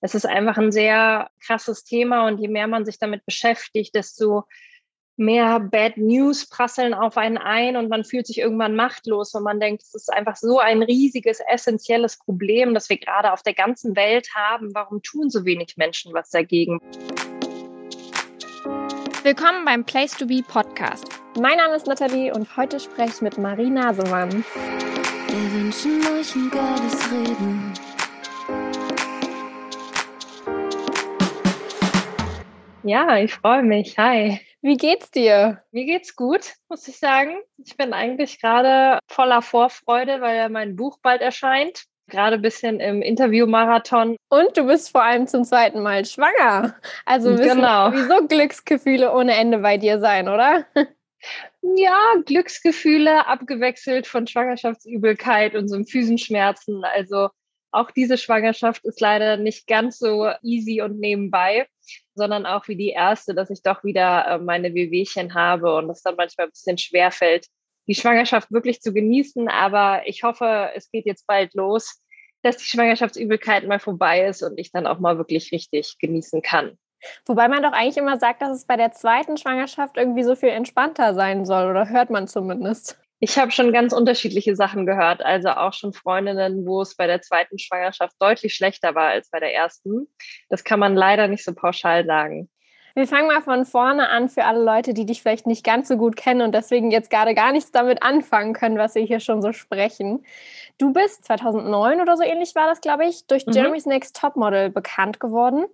es 0.00 0.14
ist 0.14 0.26
einfach 0.26 0.56
ein 0.58 0.72
sehr 0.72 1.28
krasses 1.44 1.84
Thema 1.84 2.26
und 2.26 2.38
je 2.38 2.48
mehr 2.48 2.68
man 2.68 2.84
sich 2.84 2.98
damit 2.98 3.24
beschäftigt, 3.26 3.94
desto 3.94 4.44
mehr 5.16 5.58
Bad 5.58 5.96
News 5.96 6.48
prasseln 6.48 6.94
auf 6.94 7.16
einen 7.16 7.38
ein 7.38 7.76
und 7.76 7.88
man 7.88 8.04
fühlt 8.04 8.28
sich 8.28 8.38
irgendwann 8.38 8.76
machtlos, 8.76 9.34
und 9.34 9.42
man 9.42 9.58
denkt, 9.58 9.82
es 9.82 9.94
ist 9.94 10.12
einfach 10.12 10.36
so 10.36 10.60
ein 10.60 10.84
riesiges, 10.84 11.40
essentielles 11.50 12.18
Problem, 12.18 12.72
das 12.72 12.88
wir 12.88 12.98
gerade 12.98 13.32
auf 13.32 13.42
der 13.42 13.54
ganzen 13.54 13.96
Welt 13.96 14.28
haben. 14.32 14.72
Warum 14.74 15.02
tun 15.02 15.28
so 15.28 15.44
wenig 15.44 15.76
Menschen 15.76 16.14
was 16.14 16.30
dagegen? 16.30 16.80
Willkommen 19.24 19.64
beim 19.64 19.84
Place 19.84 20.16
to 20.16 20.26
Be 20.26 20.44
Podcast. 20.46 21.06
Mein 21.40 21.56
Name 21.56 21.74
ist 21.74 21.88
Nathalie 21.88 22.32
und 22.32 22.56
heute 22.56 22.78
spreche 22.78 23.14
ich 23.16 23.20
mit 23.20 23.38
Marie 23.38 23.70
Nasemann. 23.70 24.44
Wir 25.26 25.52
wünschen 25.60 26.00
euch 26.16 26.36
ein 26.36 26.50
geiles 26.50 27.10
Reden. 27.10 27.67
Ja, 32.88 33.18
ich 33.18 33.34
freue 33.34 33.62
mich. 33.62 33.98
Hi. 33.98 34.40
Wie 34.62 34.78
geht's 34.78 35.10
dir? 35.10 35.62
Mir 35.72 35.84
geht's 35.84 36.16
gut, 36.16 36.54
muss 36.70 36.88
ich 36.88 36.98
sagen. 36.98 37.36
Ich 37.62 37.76
bin 37.76 37.92
eigentlich 37.92 38.40
gerade 38.40 38.98
voller 39.06 39.42
Vorfreude, 39.42 40.22
weil 40.22 40.48
mein 40.48 40.74
Buch 40.74 40.96
bald 41.02 41.20
erscheint. 41.20 41.84
Gerade 42.06 42.36
ein 42.36 42.42
bisschen 42.42 42.80
im 42.80 43.02
Interviewmarathon. 43.02 44.16
Und 44.30 44.56
du 44.56 44.64
bist 44.64 44.90
vor 44.90 45.02
allem 45.02 45.26
zum 45.26 45.44
zweiten 45.44 45.82
Mal 45.82 46.06
schwanger. 46.06 46.76
Also 47.04 47.32
müssen 47.32 47.56
genau. 47.56 47.92
wieso 47.92 48.26
Glücksgefühle 48.26 49.12
ohne 49.12 49.36
Ende 49.36 49.58
bei 49.58 49.76
dir 49.76 50.00
sein, 50.00 50.26
oder? 50.26 50.64
Ja, 51.60 52.14
Glücksgefühle 52.24 53.26
abgewechselt 53.26 54.06
von 54.06 54.26
Schwangerschaftsübelkeit 54.26 55.56
und 55.56 55.68
so 55.68 55.84
Füßenschmerzen. 55.84 56.84
Also 56.84 57.28
auch 57.70 57.90
diese 57.90 58.16
Schwangerschaft 58.16 58.84
ist 58.86 59.00
leider 59.00 59.36
nicht 59.36 59.66
ganz 59.66 59.98
so 59.98 60.30
easy 60.42 60.80
und 60.80 60.98
nebenbei, 60.98 61.66
sondern 62.18 62.44
auch 62.44 62.68
wie 62.68 62.76
die 62.76 62.90
erste, 62.90 63.34
dass 63.34 63.48
ich 63.48 63.62
doch 63.62 63.82
wieder 63.84 64.26
äh, 64.26 64.38
meine 64.38 64.74
Wehwehchen 64.74 65.32
habe 65.32 65.74
und 65.74 65.88
es 65.88 66.02
dann 66.02 66.16
manchmal 66.16 66.48
ein 66.48 66.50
bisschen 66.50 66.76
schwer 66.76 67.10
fällt, 67.10 67.46
die 67.86 67.94
Schwangerschaft 67.94 68.52
wirklich 68.52 68.82
zu 68.82 68.92
genießen. 68.92 69.48
Aber 69.48 70.02
ich 70.04 70.22
hoffe, 70.22 70.70
es 70.74 70.90
geht 70.90 71.06
jetzt 71.06 71.26
bald 71.26 71.54
los, 71.54 72.02
dass 72.42 72.58
die 72.58 72.66
Schwangerschaftsübelkeit 72.66 73.66
mal 73.66 73.80
vorbei 73.80 74.26
ist 74.26 74.42
und 74.42 74.58
ich 74.58 74.70
dann 74.70 74.86
auch 74.86 74.98
mal 74.98 75.16
wirklich 75.16 75.50
richtig 75.52 75.96
genießen 75.98 76.42
kann. 76.42 76.76
Wobei 77.26 77.48
man 77.48 77.62
doch 77.62 77.72
eigentlich 77.72 77.96
immer 77.96 78.18
sagt, 78.18 78.42
dass 78.42 78.56
es 78.56 78.66
bei 78.66 78.76
der 78.76 78.92
zweiten 78.92 79.36
Schwangerschaft 79.36 79.96
irgendwie 79.96 80.24
so 80.24 80.34
viel 80.34 80.50
entspannter 80.50 81.14
sein 81.14 81.46
soll, 81.46 81.70
oder 81.70 81.88
hört 81.88 82.10
man 82.10 82.28
zumindest. 82.28 82.98
Ich 83.20 83.36
habe 83.36 83.50
schon 83.50 83.72
ganz 83.72 83.92
unterschiedliche 83.92 84.54
Sachen 84.54 84.86
gehört, 84.86 85.24
also 85.24 85.50
auch 85.50 85.72
schon 85.72 85.92
Freundinnen, 85.92 86.64
wo 86.66 86.82
es 86.82 86.94
bei 86.94 87.06
der 87.06 87.20
zweiten 87.20 87.58
Schwangerschaft 87.58 88.14
deutlich 88.20 88.54
schlechter 88.54 88.94
war 88.94 89.08
als 89.08 89.28
bei 89.30 89.40
der 89.40 89.54
ersten. 89.54 90.06
Das 90.48 90.62
kann 90.62 90.78
man 90.78 90.94
leider 90.94 91.26
nicht 91.26 91.44
so 91.44 91.52
pauschal 91.52 92.06
sagen. 92.06 92.48
Wir 92.98 93.06
fangen 93.06 93.28
mal 93.28 93.42
von 93.42 93.64
vorne 93.64 94.08
an 94.08 94.28
für 94.28 94.44
alle 94.44 94.60
Leute, 94.60 94.92
die 94.92 95.06
dich 95.06 95.22
vielleicht 95.22 95.46
nicht 95.46 95.64
ganz 95.64 95.86
so 95.86 95.96
gut 95.96 96.16
kennen 96.16 96.42
und 96.42 96.52
deswegen 96.52 96.90
jetzt 96.90 97.10
gerade 97.10 97.32
gar 97.32 97.52
nichts 97.52 97.70
damit 97.70 98.02
anfangen 98.02 98.54
können, 98.54 98.76
was 98.76 98.96
wir 98.96 99.02
hier 99.02 99.20
schon 99.20 99.40
so 99.40 99.52
sprechen. 99.52 100.24
Du 100.78 100.92
bist 100.92 101.24
2009 101.24 102.00
oder 102.00 102.16
so 102.16 102.24
ähnlich 102.24 102.56
war 102.56 102.66
das, 102.66 102.80
glaube 102.80 103.06
ich, 103.06 103.26
durch 103.28 103.46
mhm. 103.46 103.52
Jeremy's 103.52 103.86
Next 103.86 104.16
Topmodel 104.16 104.70
bekannt 104.70 105.20
geworden. 105.20 105.66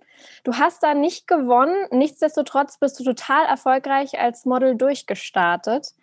Du 0.43 0.53
hast 0.57 0.83
da 0.83 0.93
nicht 0.93 1.27
gewonnen, 1.27 1.87
nichtsdestotrotz 1.89 2.77
bist 2.77 2.99
du 2.99 3.03
total 3.03 3.47
erfolgreich 3.47 4.19
als 4.19 4.45
Model 4.45 4.75
durchgestartet. 4.75 5.95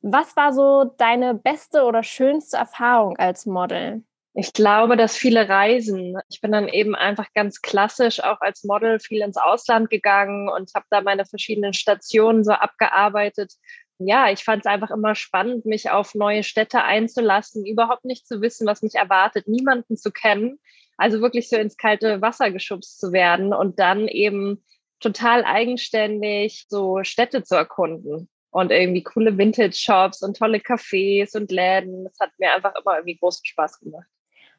Was 0.00 0.36
war 0.36 0.52
so 0.52 0.84
deine 0.96 1.34
beste 1.34 1.82
oder 1.82 2.02
schönste 2.02 2.56
Erfahrung 2.56 3.16
als 3.16 3.46
Model? 3.46 4.04
Ich 4.34 4.52
glaube, 4.52 4.96
dass 4.96 5.16
viele 5.16 5.48
reisen. 5.48 6.16
Ich 6.28 6.40
bin 6.40 6.52
dann 6.52 6.68
eben 6.68 6.94
einfach 6.94 7.26
ganz 7.34 7.60
klassisch 7.60 8.22
auch 8.22 8.40
als 8.40 8.62
Model 8.62 9.00
viel 9.00 9.20
ins 9.22 9.36
Ausland 9.36 9.90
gegangen 9.90 10.48
und 10.48 10.70
habe 10.74 10.86
da 10.90 11.00
meine 11.00 11.24
verschiedenen 11.24 11.72
Stationen 11.72 12.44
so 12.44 12.52
abgearbeitet. 12.52 13.54
Ja, 13.98 14.30
ich 14.30 14.44
fand 14.44 14.64
es 14.64 14.70
einfach 14.70 14.92
immer 14.92 15.16
spannend, 15.16 15.66
mich 15.66 15.90
auf 15.90 16.14
neue 16.14 16.44
Städte 16.44 16.84
einzulassen, 16.84 17.66
überhaupt 17.66 18.04
nicht 18.04 18.28
zu 18.28 18.40
wissen, 18.40 18.64
was 18.68 18.82
mich 18.82 18.94
erwartet, 18.94 19.48
niemanden 19.48 19.96
zu 19.96 20.12
kennen. 20.12 20.60
Also 20.96 21.20
wirklich 21.20 21.48
so 21.48 21.56
ins 21.56 21.76
kalte 21.76 22.22
Wasser 22.22 22.52
geschubst 22.52 23.00
zu 23.00 23.12
werden 23.12 23.52
und 23.52 23.80
dann 23.80 24.06
eben 24.06 24.64
total 25.00 25.44
eigenständig 25.44 26.66
so 26.68 27.02
Städte 27.02 27.42
zu 27.42 27.56
erkunden 27.56 28.28
und 28.50 28.70
irgendwie 28.70 29.02
coole 29.02 29.36
Vintage-Shops 29.36 30.22
und 30.22 30.36
tolle 30.36 30.58
Cafés 30.58 31.36
und 31.36 31.50
Läden. 31.50 32.04
Das 32.04 32.18
hat 32.20 32.30
mir 32.38 32.54
einfach 32.54 32.74
immer 32.74 32.96
irgendwie 32.96 33.16
großen 33.16 33.44
Spaß 33.44 33.80
gemacht. 33.80 34.06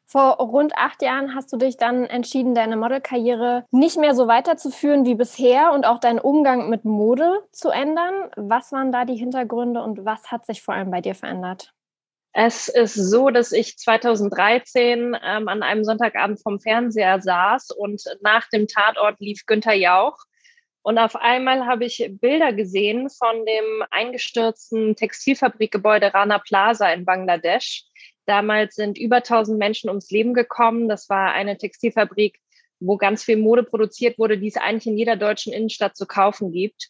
Vor 0.06 0.38
rund 0.38 0.76
acht 0.76 1.02
Jahren 1.02 1.36
hast 1.36 1.52
du 1.52 1.56
dich 1.56 1.76
dann 1.76 2.04
entschieden, 2.04 2.52
deine 2.52 2.76
Modelkarriere 2.76 3.64
nicht 3.70 3.96
mehr 3.96 4.16
so 4.16 4.26
weiterzuführen 4.26 5.04
wie 5.04 5.14
bisher 5.14 5.70
und 5.72 5.86
auch 5.86 6.00
deinen 6.00 6.18
Umgang 6.18 6.68
mit 6.68 6.84
Mode 6.84 7.44
zu 7.52 7.68
ändern. 7.68 8.28
Was 8.34 8.72
waren 8.72 8.90
da 8.90 9.04
die 9.04 9.14
Hintergründe 9.14 9.80
und 9.80 10.04
was 10.04 10.32
hat 10.32 10.46
sich 10.46 10.62
vor 10.62 10.74
allem 10.74 10.90
bei 10.90 11.00
dir 11.00 11.14
verändert? 11.14 11.72
Es 12.32 12.66
ist 12.66 12.94
so, 12.94 13.30
dass 13.30 13.52
ich 13.52 13.78
2013 13.78 15.16
ähm, 15.22 15.48
an 15.48 15.62
einem 15.62 15.84
Sonntagabend 15.84 16.40
vom 16.42 16.58
Fernseher 16.58 17.20
saß 17.20 17.70
und 17.70 18.02
nach 18.20 18.48
dem 18.48 18.66
Tatort 18.66 19.20
lief 19.20 19.46
Günther 19.46 19.74
Jauch 19.74 20.16
und 20.82 20.98
auf 20.98 21.16
einmal 21.16 21.66
habe 21.66 21.84
ich 21.84 22.08
Bilder 22.20 22.52
gesehen 22.52 23.10
von 23.10 23.44
dem 23.44 23.84
eingestürzten 23.90 24.96
Textilfabrikgebäude 24.96 26.14
Rana 26.14 26.38
Plaza 26.38 26.90
in 26.92 27.04
Bangladesch. 27.04 27.84
Damals 28.24 28.76
sind 28.76 28.96
über 28.96 29.16
1000 29.16 29.58
Menschen 29.58 29.90
ums 29.90 30.10
Leben 30.10 30.32
gekommen. 30.32 30.88
Das 30.88 31.08
war 31.10 31.32
eine 31.32 31.58
Textilfabrik, 31.58 32.38
wo 32.78 32.96
ganz 32.96 33.24
viel 33.24 33.36
Mode 33.36 33.62
produziert 33.62 34.18
wurde, 34.18 34.38
die 34.38 34.48
es 34.48 34.56
eigentlich 34.56 34.86
in 34.86 34.96
jeder 34.96 35.16
deutschen 35.16 35.52
Innenstadt 35.52 35.96
zu 35.96 36.06
kaufen 36.06 36.50
gibt. 36.50 36.88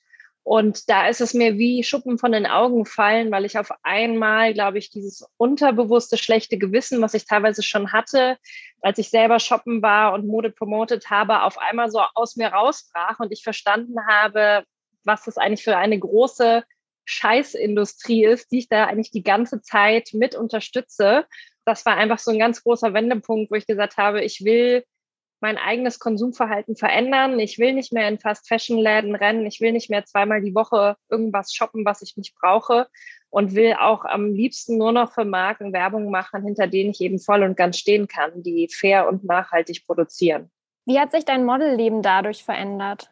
Und 0.50 0.90
da 0.90 1.06
ist 1.06 1.20
es 1.20 1.32
mir 1.32 1.58
wie 1.58 1.84
Schuppen 1.84 2.18
von 2.18 2.32
den 2.32 2.44
Augen 2.44 2.84
fallen, 2.84 3.30
weil 3.30 3.44
ich 3.44 3.56
auf 3.56 3.70
einmal, 3.84 4.52
glaube 4.52 4.78
ich, 4.78 4.90
dieses 4.90 5.24
unterbewusste 5.36 6.18
schlechte 6.18 6.58
Gewissen, 6.58 7.00
was 7.00 7.14
ich 7.14 7.24
teilweise 7.24 7.62
schon 7.62 7.92
hatte, 7.92 8.36
als 8.80 8.98
ich 8.98 9.10
selber 9.10 9.38
shoppen 9.38 9.80
war 9.80 10.12
und 10.12 10.26
Mode 10.26 10.50
promotet 10.50 11.08
habe, 11.08 11.44
auf 11.44 11.56
einmal 11.56 11.88
so 11.88 12.00
aus 12.16 12.34
mir 12.34 12.48
rausbrach 12.48 13.20
und 13.20 13.30
ich 13.30 13.44
verstanden 13.44 13.94
habe, 14.08 14.64
was 15.04 15.22
das 15.22 15.38
eigentlich 15.38 15.62
für 15.62 15.76
eine 15.76 16.00
große 16.00 16.64
Scheißindustrie 17.04 18.24
ist, 18.24 18.50
die 18.50 18.58
ich 18.58 18.68
da 18.68 18.86
eigentlich 18.86 19.12
die 19.12 19.22
ganze 19.22 19.62
Zeit 19.62 20.08
mit 20.14 20.34
unterstütze. 20.34 21.26
Das 21.64 21.86
war 21.86 21.96
einfach 21.96 22.18
so 22.18 22.32
ein 22.32 22.40
ganz 22.40 22.64
großer 22.64 22.92
Wendepunkt, 22.92 23.52
wo 23.52 23.54
ich 23.54 23.68
gesagt 23.68 23.98
habe, 23.98 24.24
ich 24.24 24.44
will 24.44 24.82
mein 25.40 25.58
eigenes 25.58 25.98
Konsumverhalten 25.98 26.76
verändern. 26.76 27.38
Ich 27.38 27.58
will 27.58 27.72
nicht 27.72 27.92
mehr 27.92 28.08
in 28.08 28.18
Fast-Fashion-Läden 28.18 29.14
rennen. 29.14 29.46
Ich 29.46 29.60
will 29.60 29.72
nicht 29.72 29.90
mehr 29.90 30.04
zweimal 30.04 30.40
die 30.40 30.54
Woche 30.54 30.96
irgendwas 31.08 31.52
shoppen, 31.52 31.84
was 31.84 32.02
ich 32.02 32.16
nicht 32.16 32.34
brauche. 32.34 32.88
Und 33.30 33.54
will 33.54 33.74
auch 33.74 34.04
am 34.04 34.32
liebsten 34.32 34.76
nur 34.76 34.92
noch 34.92 35.12
für 35.12 35.24
Marken 35.24 35.72
Werbung 35.72 36.10
machen, 36.10 36.42
hinter 36.42 36.66
denen 36.66 36.90
ich 36.90 37.00
eben 37.00 37.18
voll 37.18 37.42
und 37.42 37.56
ganz 37.56 37.78
stehen 37.78 38.08
kann, 38.08 38.42
die 38.42 38.68
fair 38.68 39.08
und 39.08 39.24
nachhaltig 39.24 39.86
produzieren. 39.86 40.50
Wie 40.84 40.98
hat 40.98 41.12
sich 41.12 41.24
dein 41.24 41.44
Modelleben 41.44 42.02
dadurch 42.02 42.42
verändert? 42.42 43.10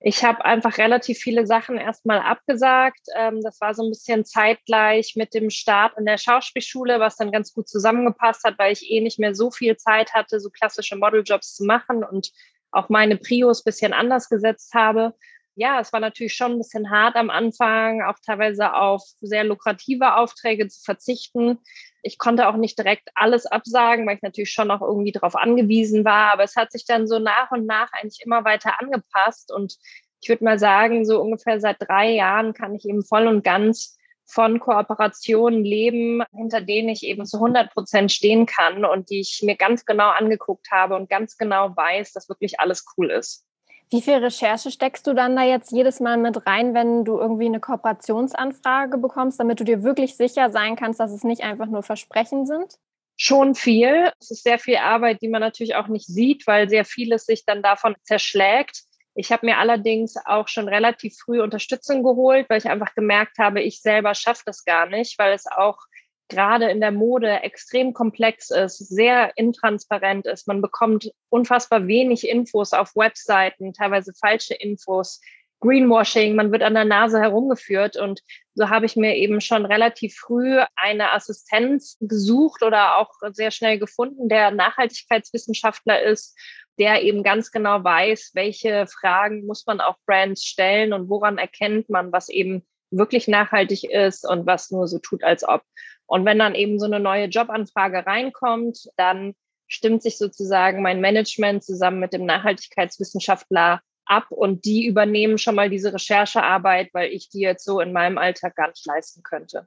Ich 0.00 0.24
habe 0.24 0.44
einfach 0.44 0.76
relativ 0.76 1.18
viele 1.18 1.46
Sachen 1.46 1.78
erstmal 1.78 2.20
abgesagt. 2.20 3.00
Ähm, 3.16 3.40
das 3.42 3.60
war 3.60 3.74
so 3.74 3.82
ein 3.82 3.90
bisschen 3.90 4.24
zeitgleich 4.24 5.14
mit 5.16 5.32
dem 5.32 5.48
Start 5.50 5.96
in 5.98 6.04
der 6.04 6.18
Schauspielschule, 6.18 7.00
was 7.00 7.16
dann 7.16 7.32
ganz 7.32 7.54
gut 7.54 7.68
zusammengepasst 7.68 8.44
hat, 8.44 8.58
weil 8.58 8.72
ich 8.72 8.90
eh 8.90 9.00
nicht 9.00 9.18
mehr 9.18 9.34
so 9.34 9.50
viel 9.50 9.76
Zeit 9.76 10.12
hatte, 10.12 10.38
so 10.38 10.50
klassische 10.50 10.96
Modeljobs 10.96 11.54
zu 11.54 11.64
machen 11.64 12.04
und 12.04 12.30
auch 12.72 12.88
meine 12.90 13.16
Prios 13.16 13.64
bisschen 13.64 13.94
anders 13.94 14.28
gesetzt 14.28 14.74
habe. 14.74 15.14
Ja, 15.58 15.80
es 15.80 15.90
war 15.94 16.00
natürlich 16.00 16.34
schon 16.34 16.52
ein 16.52 16.58
bisschen 16.58 16.90
hart 16.90 17.16
am 17.16 17.30
Anfang, 17.30 18.02
auch 18.02 18.18
teilweise 18.24 18.74
auf 18.74 19.02
sehr 19.22 19.42
lukrative 19.42 20.16
Aufträge 20.16 20.68
zu 20.68 20.82
verzichten. 20.82 21.58
Ich 22.02 22.18
konnte 22.18 22.48
auch 22.48 22.56
nicht 22.56 22.78
direkt 22.78 23.08
alles 23.14 23.46
absagen, 23.46 24.06
weil 24.06 24.16
ich 24.16 24.22
natürlich 24.22 24.52
schon 24.52 24.70
auch 24.70 24.82
irgendwie 24.82 25.12
darauf 25.12 25.34
angewiesen 25.34 26.04
war. 26.04 26.30
Aber 26.30 26.44
es 26.44 26.56
hat 26.56 26.72
sich 26.72 26.84
dann 26.84 27.06
so 27.08 27.18
nach 27.18 27.50
und 27.52 27.64
nach 27.64 27.90
eigentlich 27.92 28.20
immer 28.22 28.44
weiter 28.44 28.78
angepasst. 28.82 29.50
Und 29.50 29.78
ich 30.20 30.28
würde 30.28 30.44
mal 30.44 30.58
sagen, 30.58 31.06
so 31.06 31.22
ungefähr 31.22 31.58
seit 31.58 31.76
drei 31.80 32.10
Jahren 32.10 32.52
kann 32.52 32.74
ich 32.74 32.84
eben 32.84 33.02
voll 33.02 33.26
und 33.26 33.42
ganz 33.42 33.96
von 34.26 34.60
Kooperationen 34.60 35.64
leben, 35.64 36.22
hinter 36.34 36.60
denen 36.60 36.90
ich 36.90 37.02
eben 37.02 37.24
zu 37.24 37.38
100 37.38 37.72
Prozent 37.72 38.12
stehen 38.12 38.44
kann 38.44 38.84
und 38.84 39.08
die 39.08 39.20
ich 39.20 39.40
mir 39.42 39.56
ganz 39.56 39.86
genau 39.86 40.10
angeguckt 40.10 40.70
habe 40.70 40.96
und 40.96 41.08
ganz 41.08 41.38
genau 41.38 41.74
weiß, 41.74 42.12
dass 42.12 42.28
wirklich 42.28 42.60
alles 42.60 42.84
cool 42.98 43.10
ist. 43.10 43.46
Wie 43.90 44.02
viel 44.02 44.14
Recherche 44.14 44.72
steckst 44.72 45.06
du 45.06 45.14
dann 45.14 45.36
da 45.36 45.44
jetzt 45.44 45.70
jedes 45.70 46.00
Mal 46.00 46.16
mit 46.16 46.44
rein, 46.46 46.74
wenn 46.74 47.04
du 47.04 47.18
irgendwie 47.18 47.46
eine 47.46 47.60
Kooperationsanfrage 47.60 48.98
bekommst, 48.98 49.38
damit 49.38 49.60
du 49.60 49.64
dir 49.64 49.84
wirklich 49.84 50.16
sicher 50.16 50.50
sein 50.50 50.74
kannst, 50.74 50.98
dass 50.98 51.12
es 51.12 51.22
nicht 51.22 51.44
einfach 51.44 51.66
nur 51.66 51.84
Versprechen 51.84 52.46
sind? 52.46 52.78
Schon 53.16 53.54
viel. 53.54 54.10
Es 54.20 54.32
ist 54.32 54.42
sehr 54.42 54.58
viel 54.58 54.76
Arbeit, 54.76 55.22
die 55.22 55.28
man 55.28 55.40
natürlich 55.40 55.76
auch 55.76 55.86
nicht 55.86 56.06
sieht, 56.06 56.46
weil 56.48 56.68
sehr 56.68 56.84
vieles 56.84 57.26
sich 57.26 57.44
dann 57.46 57.62
davon 57.62 57.94
zerschlägt. 58.02 58.82
Ich 59.14 59.30
habe 59.32 59.46
mir 59.46 59.58
allerdings 59.58 60.16
auch 60.26 60.48
schon 60.48 60.68
relativ 60.68 61.16
früh 61.16 61.40
Unterstützung 61.40 62.02
geholt, 62.02 62.50
weil 62.50 62.58
ich 62.58 62.68
einfach 62.68 62.94
gemerkt 62.94 63.38
habe, 63.38 63.62
ich 63.62 63.80
selber 63.80 64.14
schaffe 64.14 64.42
das 64.44 64.64
gar 64.64 64.86
nicht, 64.86 65.18
weil 65.18 65.32
es 65.32 65.46
auch 65.46 65.78
gerade 66.28 66.70
in 66.70 66.80
der 66.80 66.92
Mode 66.92 67.42
extrem 67.42 67.92
komplex 67.92 68.50
ist, 68.50 68.78
sehr 68.78 69.32
intransparent 69.36 70.26
ist. 70.26 70.48
Man 70.48 70.62
bekommt 70.62 71.10
unfassbar 71.28 71.86
wenig 71.86 72.28
Infos 72.28 72.72
auf 72.72 72.94
Webseiten, 72.96 73.72
teilweise 73.72 74.12
falsche 74.14 74.54
Infos. 74.54 75.20
Greenwashing, 75.60 76.34
man 76.34 76.52
wird 76.52 76.62
an 76.62 76.74
der 76.74 76.84
Nase 76.84 77.18
herumgeführt. 77.20 77.96
Und 77.96 78.20
so 78.54 78.68
habe 78.68 78.86
ich 78.86 78.96
mir 78.96 79.16
eben 79.16 79.40
schon 79.40 79.64
relativ 79.64 80.14
früh 80.16 80.60
eine 80.74 81.12
Assistenz 81.12 81.96
gesucht 82.00 82.62
oder 82.62 82.98
auch 82.98 83.10
sehr 83.32 83.50
schnell 83.50 83.78
gefunden, 83.78 84.28
der 84.28 84.50
Nachhaltigkeitswissenschaftler 84.50 86.02
ist, 86.02 86.36
der 86.78 87.02
eben 87.02 87.22
ganz 87.22 87.50
genau 87.50 87.82
weiß, 87.82 88.32
welche 88.34 88.86
Fragen 88.86 89.46
muss 89.46 89.64
man 89.66 89.80
auch 89.80 89.96
Brands 90.06 90.44
stellen 90.44 90.92
und 90.92 91.08
woran 91.08 91.38
erkennt 91.38 91.88
man, 91.88 92.12
was 92.12 92.28
eben 92.28 92.66
wirklich 92.90 93.28
nachhaltig 93.28 93.84
ist 93.84 94.28
und 94.28 94.46
was 94.46 94.70
nur 94.70 94.86
so 94.86 94.98
tut, 94.98 95.24
als 95.24 95.46
ob. 95.46 95.62
Und 96.06 96.24
wenn 96.24 96.38
dann 96.38 96.54
eben 96.54 96.78
so 96.78 96.86
eine 96.86 97.00
neue 97.00 97.26
Jobanfrage 97.26 98.06
reinkommt, 98.06 98.88
dann 98.96 99.34
stimmt 99.68 100.02
sich 100.02 100.18
sozusagen 100.18 100.82
mein 100.82 101.00
Management 101.00 101.64
zusammen 101.64 101.98
mit 101.98 102.12
dem 102.12 102.24
Nachhaltigkeitswissenschaftler 102.24 103.80
ab 104.04 104.26
und 104.30 104.64
die 104.64 104.86
übernehmen 104.86 105.38
schon 105.38 105.56
mal 105.56 105.68
diese 105.68 105.92
Recherchearbeit, 105.92 106.90
weil 106.92 107.10
ich 107.10 107.28
die 107.28 107.40
jetzt 107.40 107.64
so 107.64 107.80
in 107.80 107.92
meinem 107.92 108.18
Alltag 108.18 108.54
gar 108.54 108.68
nicht 108.68 108.86
leisten 108.86 109.22
könnte. 109.22 109.66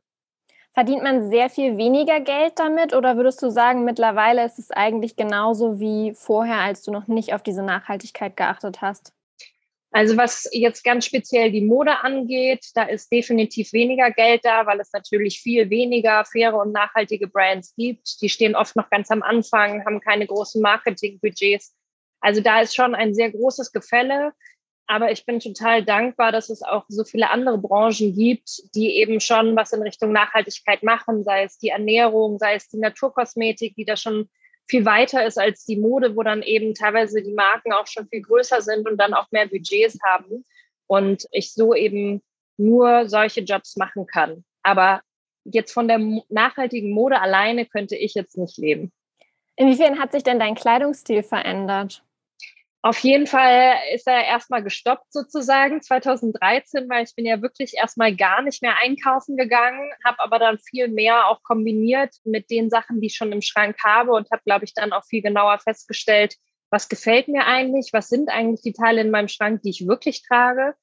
Verdient 0.72 1.04
man 1.04 1.30
sehr 1.30 1.50
viel 1.50 1.78
weniger 1.78 2.22
Geld 2.22 2.54
damit 2.58 2.94
oder 2.94 3.18
würdest 3.18 3.42
du 3.42 3.50
sagen, 3.50 3.84
mittlerweile 3.84 4.46
ist 4.46 4.60
es 4.60 4.72
eigentlich 4.72 5.16
genauso 5.16 5.80
wie 5.80 6.14
vorher, 6.14 6.60
als 6.60 6.84
du 6.84 6.92
noch 6.92 7.08
nicht 7.08 7.34
auf 7.34 7.44
diese 7.44 7.64
Nachhaltigkeit 7.64 8.38
geachtet 8.38 8.82
hast? 8.82 9.12
Also 9.92 10.18
was 10.18 10.48
jetzt 10.52 10.84
ganz 10.84 11.06
speziell 11.06 11.52
die 11.52 11.66
Mode 11.66 12.00
angeht, 12.02 12.64
da 12.76 12.84
ist 12.84 13.12
definitiv 13.12 13.74
weniger 13.74 14.12
Geld 14.12 14.46
da, 14.46 14.68
weil 14.68 14.80
es 14.80 14.94
natürlich 14.94 15.42
viel 15.42 15.70
weniger 15.72 16.24
faire 16.26 16.56
und 16.56 16.72
nachhaltige 16.72 17.28
Brands 17.28 17.74
gibt. 17.76 18.22
Die 18.22 18.30
stehen 18.30 18.56
oft 18.56 18.76
noch 18.76 18.90
ganz 18.92 19.10
am 19.10 19.24
Anfang, 19.24 19.84
haben 19.86 20.00
keine 20.00 20.28
großen 20.28 20.62
Marketingbudgets. 20.62 21.76
Also 22.20 22.42
da 22.42 22.62
ist 22.62 22.76
schon 22.76 22.94
ein 22.94 23.16
sehr 23.16 23.32
großes 23.32 23.72
Gefälle. 23.72 24.34
Aber 24.86 25.12
ich 25.12 25.26
bin 25.26 25.40
total 25.40 25.84
dankbar, 25.84 26.32
dass 26.32 26.50
es 26.50 26.64
auch 26.64 26.84
so 26.88 27.04
viele 27.04 27.30
andere 27.30 27.60
Branchen 27.60 28.16
gibt, 28.16 28.62
die 28.74 28.96
eben 28.96 29.20
schon 29.20 29.56
was 29.56 29.72
in 29.72 29.84
Richtung 29.84 30.12
Nachhaltigkeit 30.12 30.82
machen, 30.82 31.24
sei 31.24 31.44
es 31.44 31.60
die 31.60 31.70
Ernährung, 31.70 32.40
sei 32.40 32.56
es 32.56 32.70
die 32.70 32.80
Naturkosmetik, 32.80 33.76
die 33.76 33.86
da 33.86 33.96
schon 33.96 34.30
viel 34.70 34.86
weiter 34.86 35.26
ist 35.26 35.40
als 35.40 35.66
die 35.66 35.78
Mode, 35.78 36.16
wo 36.16 36.24
dann 36.24 36.44
eben 36.44 36.74
teilweise 36.76 37.22
die 37.22 37.34
Marken 37.34 37.74
auch 37.74 37.88
schon 37.88 38.08
viel 38.08 38.22
größer 38.22 38.62
sind 38.62 38.88
und 38.88 38.98
dann 38.98 39.14
auch 39.14 39.32
mehr 39.32 39.48
Budgets 39.48 39.98
haben. 40.06 40.46
Und 40.88 41.28
ich 41.32 41.54
so 41.54 41.74
eben 41.74 42.22
nur 42.58 43.10
solche 43.10 43.42
Jobs 43.42 43.76
machen 43.78 44.06
kann. 44.06 44.44
Aber 44.64 45.02
jetzt 45.44 45.72
von 45.72 45.88
der 45.88 46.00
nachhaltigen 46.30 46.92
Mode 46.92 47.20
alleine 47.20 47.66
könnte 47.66 47.96
ich 47.96 48.14
jetzt 48.14 48.38
nicht 48.38 48.58
leben. 48.58 48.92
Inwiefern 49.56 50.00
hat 50.00 50.12
sich 50.12 50.24
denn 50.24 50.40
dein 50.40 50.56
Kleidungsstil 50.56 51.24
verändert? 51.24 52.04
Auf 52.82 53.00
jeden 53.00 53.28
Fall 53.28 53.76
ist 53.94 54.08
er 54.08 54.26
erstmal 54.26 54.64
gestoppt 54.64 55.12
sozusagen 55.12 55.82
2013, 55.82 56.88
weil 56.90 57.04
ich 57.04 57.14
bin 57.14 57.26
ja 57.26 57.42
wirklich 57.42 57.74
erstmal 57.76 58.16
gar 58.16 58.42
nicht 58.42 58.62
mehr 58.62 58.78
einkaufen 58.82 59.36
gegangen, 59.36 59.92
habe 60.06 60.20
aber 60.20 60.40
dann 60.40 60.60
viel 60.60 60.88
mehr 60.88 61.28
auch 61.28 61.44
kombiniert 61.44 62.16
mit 62.24 62.50
den 62.50 62.70
Sachen, 62.70 63.02
die 63.02 63.08
ich 63.08 63.16
schon 63.16 63.34
im 63.34 63.42
Schrank 63.42 63.76
habe 63.84 64.12
und 64.12 64.32
habe, 64.32 64.44
glaube 64.46 64.64
ich, 64.64 64.74
dann 64.74 64.94
auch 64.94 65.04
viel 65.04 65.22
genauer 65.22 65.60
festgestellt, 65.60 66.36
was 66.70 66.88
gefällt 66.88 67.28
mir 67.28 67.46
eigentlich, 67.46 67.90
was 67.92 68.08
sind 68.08 68.30
eigentlich 68.30 68.62
die 68.62 68.74
Teile 68.74 69.02
in 69.02 69.12
meinem 69.12 69.28
Schrank, 69.28 69.62
die 69.64 69.72
ich 69.72 69.86
wirklich 69.86 70.22
trage. 70.26 70.74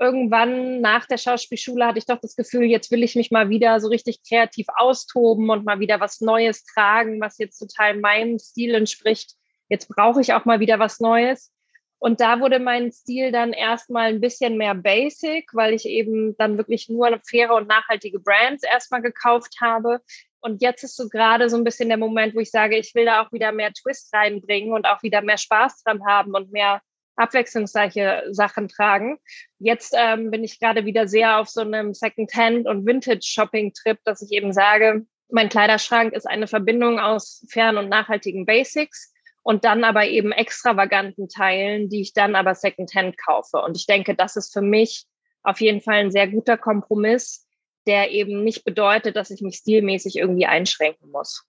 Irgendwann 0.00 0.80
nach 0.80 1.04
der 1.04 1.18
Schauspielschule 1.18 1.84
hatte 1.84 1.98
ich 1.98 2.06
doch 2.06 2.20
das 2.20 2.36
Gefühl, 2.36 2.64
jetzt 2.64 2.90
will 2.90 3.02
ich 3.02 3.16
mich 3.16 3.30
mal 3.30 3.50
wieder 3.50 3.80
so 3.80 3.88
richtig 3.88 4.20
kreativ 4.26 4.66
austoben 4.74 5.50
und 5.50 5.66
mal 5.66 5.78
wieder 5.78 6.00
was 6.00 6.22
Neues 6.22 6.64
tragen, 6.64 7.20
was 7.20 7.36
jetzt 7.36 7.58
total 7.58 8.00
meinem 8.00 8.38
Stil 8.38 8.74
entspricht 8.74 9.34
jetzt 9.68 9.88
brauche 9.88 10.20
ich 10.20 10.32
auch 10.32 10.44
mal 10.44 10.60
wieder 10.60 10.78
was 10.78 11.00
Neues. 11.00 11.52
Und 11.98 12.20
da 12.20 12.40
wurde 12.40 12.58
mein 12.58 12.92
Stil 12.92 13.32
dann 13.32 13.54
erstmal 13.54 14.08
ein 14.08 14.20
bisschen 14.20 14.58
mehr 14.58 14.74
basic, 14.74 15.48
weil 15.54 15.72
ich 15.72 15.86
eben 15.86 16.36
dann 16.36 16.58
wirklich 16.58 16.88
nur 16.88 17.18
faire 17.26 17.54
und 17.54 17.66
nachhaltige 17.66 18.18
Brands 18.18 18.62
erstmal 18.62 19.00
gekauft 19.00 19.54
habe. 19.62 20.00
Und 20.40 20.60
jetzt 20.60 20.84
ist 20.84 20.96
so 20.96 21.08
gerade 21.08 21.48
so 21.48 21.56
ein 21.56 21.64
bisschen 21.64 21.88
der 21.88 21.96
Moment, 21.96 22.34
wo 22.34 22.40
ich 22.40 22.50
sage, 22.50 22.76
ich 22.76 22.94
will 22.94 23.06
da 23.06 23.22
auch 23.22 23.32
wieder 23.32 23.52
mehr 23.52 23.72
Twist 23.72 24.12
reinbringen 24.12 24.74
und 24.74 24.84
auch 24.84 25.02
wieder 25.02 25.22
mehr 25.22 25.38
Spaß 25.38 25.82
dran 25.82 26.04
haben 26.06 26.34
und 26.34 26.52
mehr 26.52 26.82
abwechslungsreiche 27.16 28.24
Sachen 28.32 28.68
tragen. 28.68 29.18
Jetzt 29.58 29.94
ähm, 29.96 30.30
bin 30.30 30.44
ich 30.44 30.60
gerade 30.60 30.84
wieder 30.84 31.08
sehr 31.08 31.38
auf 31.38 31.48
so 31.48 31.62
einem 31.62 31.94
Second-Hand- 31.94 32.66
und 32.66 32.84
Vintage-Shopping-Trip, 32.84 33.98
dass 34.04 34.20
ich 34.20 34.32
eben 34.32 34.52
sage, 34.52 35.06
mein 35.30 35.48
Kleiderschrank 35.48 36.12
ist 36.12 36.26
eine 36.26 36.48
Verbindung 36.48 36.98
aus 36.98 37.46
fairen 37.48 37.78
und 37.78 37.88
nachhaltigen 37.88 38.44
Basics 38.44 39.13
und 39.44 39.64
dann 39.64 39.84
aber 39.84 40.06
eben 40.06 40.32
extravaganten 40.32 41.28
Teilen, 41.28 41.88
die 41.88 42.00
ich 42.00 42.14
dann 42.14 42.34
aber 42.34 42.56
Secondhand 42.56 43.16
kaufe. 43.18 43.58
Und 43.58 43.76
ich 43.76 43.86
denke, 43.86 44.16
das 44.16 44.34
ist 44.36 44.52
für 44.52 44.62
mich 44.62 45.06
auf 45.44 45.60
jeden 45.60 45.82
Fall 45.82 45.96
ein 45.96 46.10
sehr 46.10 46.26
guter 46.26 46.56
Kompromiss, 46.56 47.46
der 47.86 48.10
eben 48.10 48.42
nicht 48.42 48.64
bedeutet, 48.64 49.14
dass 49.14 49.30
ich 49.30 49.42
mich 49.42 49.56
stilmäßig 49.56 50.16
irgendwie 50.16 50.46
einschränken 50.46 51.10
muss. 51.10 51.46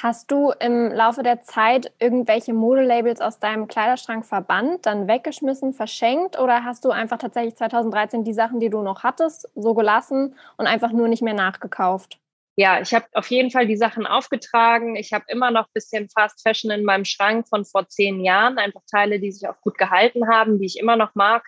Hast 0.00 0.30
du 0.30 0.52
im 0.58 0.90
Laufe 0.92 1.22
der 1.22 1.42
Zeit 1.42 1.92
irgendwelche 1.98 2.54
Modelabels 2.54 3.20
aus 3.20 3.40
deinem 3.40 3.66
Kleiderschrank 3.66 4.24
verbannt, 4.24 4.86
dann 4.86 5.06
weggeschmissen, 5.06 5.74
verschenkt 5.74 6.38
oder 6.38 6.64
hast 6.64 6.84
du 6.84 6.90
einfach 6.90 7.18
tatsächlich 7.18 7.56
2013 7.56 8.24
die 8.24 8.32
Sachen, 8.32 8.60
die 8.60 8.70
du 8.70 8.82
noch 8.82 9.02
hattest, 9.02 9.50
so 9.54 9.74
gelassen 9.74 10.36
und 10.56 10.66
einfach 10.66 10.92
nur 10.92 11.08
nicht 11.08 11.22
mehr 11.22 11.34
nachgekauft? 11.34 12.21
Ja, 12.56 12.80
ich 12.80 12.92
habe 12.92 13.06
auf 13.12 13.28
jeden 13.28 13.50
Fall 13.50 13.66
die 13.66 13.76
Sachen 13.76 14.06
aufgetragen. 14.06 14.94
Ich 14.96 15.12
habe 15.12 15.24
immer 15.28 15.50
noch 15.50 15.64
ein 15.64 15.72
bisschen 15.72 16.10
Fast 16.10 16.42
Fashion 16.42 16.70
in 16.70 16.84
meinem 16.84 17.06
Schrank 17.06 17.48
von 17.48 17.64
vor 17.64 17.88
zehn 17.88 18.20
Jahren. 18.22 18.58
Einfach 18.58 18.82
Teile, 18.90 19.20
die 19.20 19.32
sich 19.32 19.48
auch 19.48 19.60
gut 19.62 19.78
gehalten 19.78 20.28
haben, 20.28 20.58
die 20.58 20.66
ich 20.66 20.78
immer 20.78 20.96
noch 20.96 21.14
mag. 21.14 21.44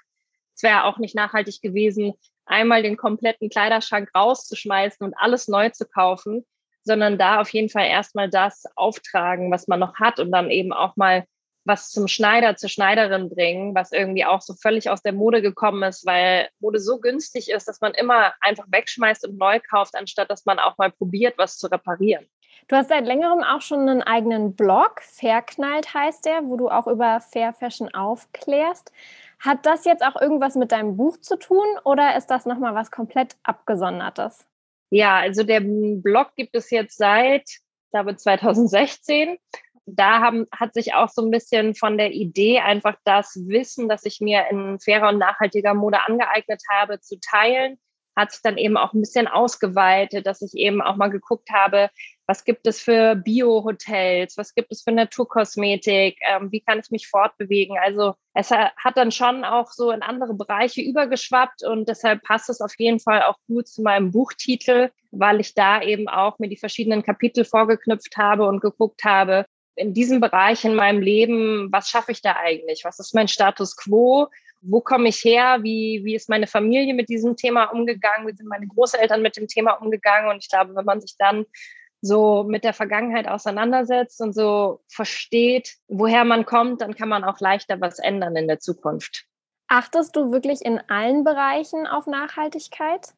Es 0.56 0.62
wäre 0.62 0.84
auch 0.84 0.98
nicht 0.98 1.14
nachhaltig 1.14 1.60
gewesen, 1.60 2.14
einmal 2.46 2.82
den 2.82 2.96
kompletten 2.96 3.50
Kleiderschrank 3.50 4.10
rauszuschmeißen 4.14 5.04
und 5.04 5.14
alles 5.18 5.48
neu 5.48 5.70
zu 5.70 5.86
kaufen, 5.86 6.46
sondern 6.84 7.18
da 7.18 7.40
auf 7.40 7.50
jeden 7.50 7.68
Fall 7.68 7.86
erstmal 7.86 8.30
das 8.30 8.64
auftragen, 8.76 9.50
was 9.50 9.68
man 9.68 9.80
noch 9.80 9.96
hat 9.96 10.20
und 10.20 10.30
dann 10.30 10.50
eben 10.50 10.72
auch 10.72 10.96
mal 10.96 11.26
was 11.64 11.90
zum 11.90 12.08
Schneider, 12.08 12.56
zur 12.56 12.68
Schneiderin 12.68 13.30
bringen, 13.30 13.74
was 13.74 13.92
irgendwie 13.92 14.24
auch 14.24 14.40
so 14.40 14.54
völlig 14.54 14.90
aus 14.90 15.02
der 15.02 15.12
Mode 15.12 15.42
gekommen 15.42 15.82
ist, 15.82 16.04
weil 16.06 16.48
Mode 16.60 16.78
so 16.78 17.00
günstig 17.00 17.50
ist, 17.50 17.66
dass 17.66 17.80
man 17.80 17.94
immer 17.94 18.34
einfach 18.40 18.66
wegschmeißt 18.68 19.26
und 19.26 19.38
neu 19.38 19.60
kauft, 19.60 19.94
anstatt 19.94 20.30
dass 20.30 20.44
man 20.44 20.58
auch 20.58 20.76
mal 20.78 20.90
probiert, 20.90 21.38
was 21.38 21.56
zu 21.56 21.66
reparieren. 21.68 22.26
Du 22.68 22.76
hast 22.76 22.88
seit 22.88 23.04
längerem 23.04 23.42
auch 23.42 23.60
schon 23.60 23.88
einen 23.88 24.02
eigenen 24.02 24.56
Blog, 24.56 25.00
Verknallt 25.02 25.92
heißt 25.92 26.24
der, 26.24 26.44
wo 26.44 26.56
du 26.56 26.68
auch 26.68 26.86
über 26.86 27.20
Fair 27.20 27.52
Fashion 27.52 27.92
aufklärst. 27.94 28.90
Hat 29.38 29.66
das 29.66 29.84
jetzt 29.84 30.02
auch 30.02 30.20
irgendwas 30.20 30.54
mit 30.54 30.72
deinem 30.72 30.96
Buch 30.96 31.18
zu 31.18 31.36
tun 31.36 31.66
oder 31.84 32.16
ist 32.16 32.28
das 32.28 32.46
nochmal 32.46 32.74
was 32.74 32.90
komplett 32.90 33.36
abgesondertes? 33.42 34.46
Ja, 34.90 35.18
also 35.18 35.42
der 35.42 35.60
Blog 35.60 36.34
gibt 36.36 36.54
es 36.54 36.70
jetzt 36.70 36.96
seit, 36.96 37.42
ich 37.48 37.90
glaube, 37.90 38.16
2016 38.16 39.36
da 39.86 40.20
haben, 40.20 40.46
hat 40.52 40.74
sich 40.74 40.94
auch 40.94 41.08
so 41.08 41.22
ein 41.22 41.30
bisschen 41.30 41.74
von 41.74 41.98
der 41.98 42.12
Idee, 42.12 42.60
einfach 42.60 42.96
das 43.04 43.34
Wissen, 43.46 43.88
das 43.88 44.04
ich 44.04 44.20
mir 44.20 44.46
in 44.50 44.78
fairer 44.80 45.10
und 45.10 45.18
nachhaltiger 45.18 45.74
Mode 45.74 46.00
angeeignet 46.06 46.62
habe, 46.70 47.00
zu 47.00 47.18
teilen, 47.20 47.78
hat 48.16 48.32
sich 48.32 48.42
dann 48.42 48.56
eben 48.56 48.76
auch 48.76 48.92
ein 48.92 49.00
bisschen 49.00 49.26
ausgeweitet, 49.26 50.26
dass 50.26 50.40
ich 50.40 50.54
eben 50.54 50.80
auch 50.80 50.96
mal 50.96 51.08
geguckt 51.08 51.50
habe, 51.50 51.90
was 52.26 52.44
gibt 52.44 52.66
es 52.66 52.80
für 52.80 53.16
Bio-Hotels, 53.16 54.38
was 54.38 54.54
gibt 54.54 54.72
es 54.72 54.82
für 54.82 54.92
Naturkosmetik, 54.92 56.18
ähm, 56.30 56.50
wie 56.52 56.60
kann 56.60 56.78
ich 56.78 56.90
mich 56.90 57.08
fortbewegen. 57.08 57.76
Also 57.78 58.14
es 58.32 58.50
hat 58.50 58.96
dann 58.96 59.12
schon 59.12 59.44
auch 59.44 59.70
so 59.70 59.90
in 59.90 60.02
andere 60.02 60.34
Bereiche 60.34 60.80
übergeschwappt 60.80 61.64
und 61.64 61.88
deshalb 61.88 62.22
passt 62.22 62.48
es 62.48 62.60
auf 62.60 62.72
jeden 62.78 63.00
Fall 63.00 63.22
auch 63.22 63.36
gut 63.46 63.68
zu 63.68 63.82
meinem 63.82 64.10
Buchtitel, 64.10 64.90
weil 65.10 65.40
ich 65.40 65.54
da 65.54 65.82
eben 65.82 66.08
auch 66.08 66.38
mir 66.38 66.48
die 66.48 66.56
verschiedenen 66.56 67.02
Kapitel 67.02 67.44
vorgeknüpft 67.44 68.16
habe 68.16 68.46
und 68.46 68.60
geguckt 68.60 69.04
habe, 69.04 69.44
in 69.76 69.94
diesem 69.94 70.20
Bereich 70.20 70.64
in 70.64 70.74
meinem 70.74 71.00
Leben, 71.00 71.68
was 71.72 71.88
schaffe 71.88 72.12
ich 72.12 72.22
da 72.22 72.36
eigentlich? 72.36 72.84
Was 72.84 72.98
ist 72.98 73.14
mein 73.14 73.28
Status 73.28 73.76
quo? 73.76 74.28
Wo 74.60 74.80
komme 74.80 75.08
ich 75.08 75.24
her? 75.24 75.58
Wie, 75.62 76.02
wie 76.04 76.14
ist 76.14 76.28
meine 76.28 76.46
Familie 76.46 76.94
mit 76.94 77.08
diesem 77.08 77.36
Thema 77.36 77.64
umgegangen? 77.64 78.26
Wie 78.26 78.36
sind 78.36 78.48
meine 78.48 78.66
Großeltern 78.66 79.20
mit 79.20 79.36
dem 79.36 79.48
Thema 79.48 79.72
umgegangen? 79.72 80.30
Und 80.30 80.42
ich 80.42 80.48
glaube, 80.48 80.74
wenn 80.74 80.84
man 80.84 81.00
sich 81.00 81.16
dann 81.18 81.44
so 82.00 82.44
mit 82.44 82.64
der 82.64 82.74
Vergangenheit 82.74 83.26
auseinandersetzt 83.26 84.20
und 84.20 84.34
so 84.34 84.82
versteht, 84.88 85.76
woher 85.88 86.24
man 86.24 86.44
kommt, 86.44 86.80
dann 86.80 86.94
kann 86.94 87.08
man 87.08 87.24
auch 87.24 87.40
leichter 87.40 87.80
was 87.80 87.98
ändern 87.98 88.36
in 88.36 88.46
der 88.46 88.60
Zukunft. 88.60 89.24
Achtest 89.68 90.14
du 90.14 90.30
wirklich 90.30 90.62
in 90.62 90.80
allen 90.88 91.24
Bereichen 91.24 91.86
auf 91.86 92.06
Nachhaltigkeit? 92.06 93.14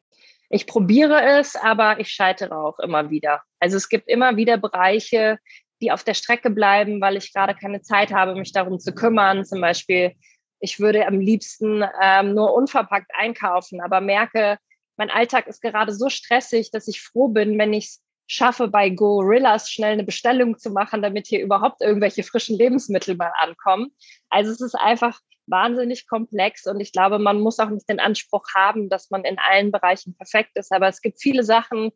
Ich 0.49 0.65
probiere 0.65 1.21
es, 1.39 1.57
aber 1.57 1.99
ich 1.99 2.09
scheitere 2.09 2.55
auch 2.55 2.79
immer 2.79 3.09
wieder. 3.09 3.41
Also 3.59 3.75
es 3.75 3.89
gibt 3.89 4.07
immer 4.07 4.37
wieder 4.37 4.57
Bereiche, 4.57 5.39
die 5.81 5.91
auf 5.91 6.03
der 6.03 6.13
Strecke 6.13 6.49
bleiben, 6.49 7.01
weil 7.01 7.17
ich 7.17 7.33
gerade 7.33 7.55
keine 7.55 7.81
Zeit 7.81 8.11
habe, 8.11 8.35
mich 8.35 8.51
darum 8.51 8.79
zu 8.79 8.93
kümmern. 8.93 9.45
Zum 9.45 9.61
Beispiel, 9.61 10.13
ich 10.59 10.79
würde 10.79 11.07
am 11.07 11.19
liebsten 11.19 11.83
ähm, 12.01 12.33
nur 12.33 12.53
unverpackt 12.53 13.11
einkaufen, 13.17 13.81
aber 13.81 14.01
merke, 14.01 14.57
mein 14.97 15.11
Alltag 15.11 15.47
ist 15.47 15.61
gerade 15.61 15.93
so 15.93 16.09
stressig, 16.09 16.71
dass 16.71 16.87
ich 16.87 17.01
froh 17.01 17.27
bin, 17.27 17.57
wenn 17.59 17.73
ich 17.73 17.85
es 17.85 18.03
schaffe, 18.27 18.67
bei 18.67 18.89
Gorillas 18.89 19.69
schnell 19.71 19.93
eine 19.93 20.03
Bestellung 20.03 20.57
zu 20.57 20.71
machen, 20.71 21.01
damit 21.01 21.27
hier 21.27 21.41
überhaupt 21.41 21.81
irgendwelche 21.81 22.23
frischen 22.23 22.57
Lebensmittel 22.57 23.15
mal 23.15 23.31
ankommen. 23.37 23.91
Also 24.29 24.51
es 24.51 24.61
ist 24.61 24.75
einfach 24.75 25.19
wahnsinnig 25.45 26.07
komplex 26.07 26.67
und 26.67 26.79
ich 26.81 26.91
glaube, 26.91 27.19
man 27.19 27.39
muss 27.39 27.59
auch 27.59 27.69
nicht 27.69 27.89
den 27.89 28.01
Anspruch 28.01 28.43
haben, 28.53 28.89
dass 28.89 29.09
man 29.09 29.23
in 29.23 29.39
allen 29.39 29.71
Bereichen 29.71 30.15
perfekt 30.15 30.51
ist. 30.55 30.73
Aber 30.73 30.87
es 30.87 31.01
gibt 31.01 31.21
viele 31.21 31.43
Sachen, 31.43 31.91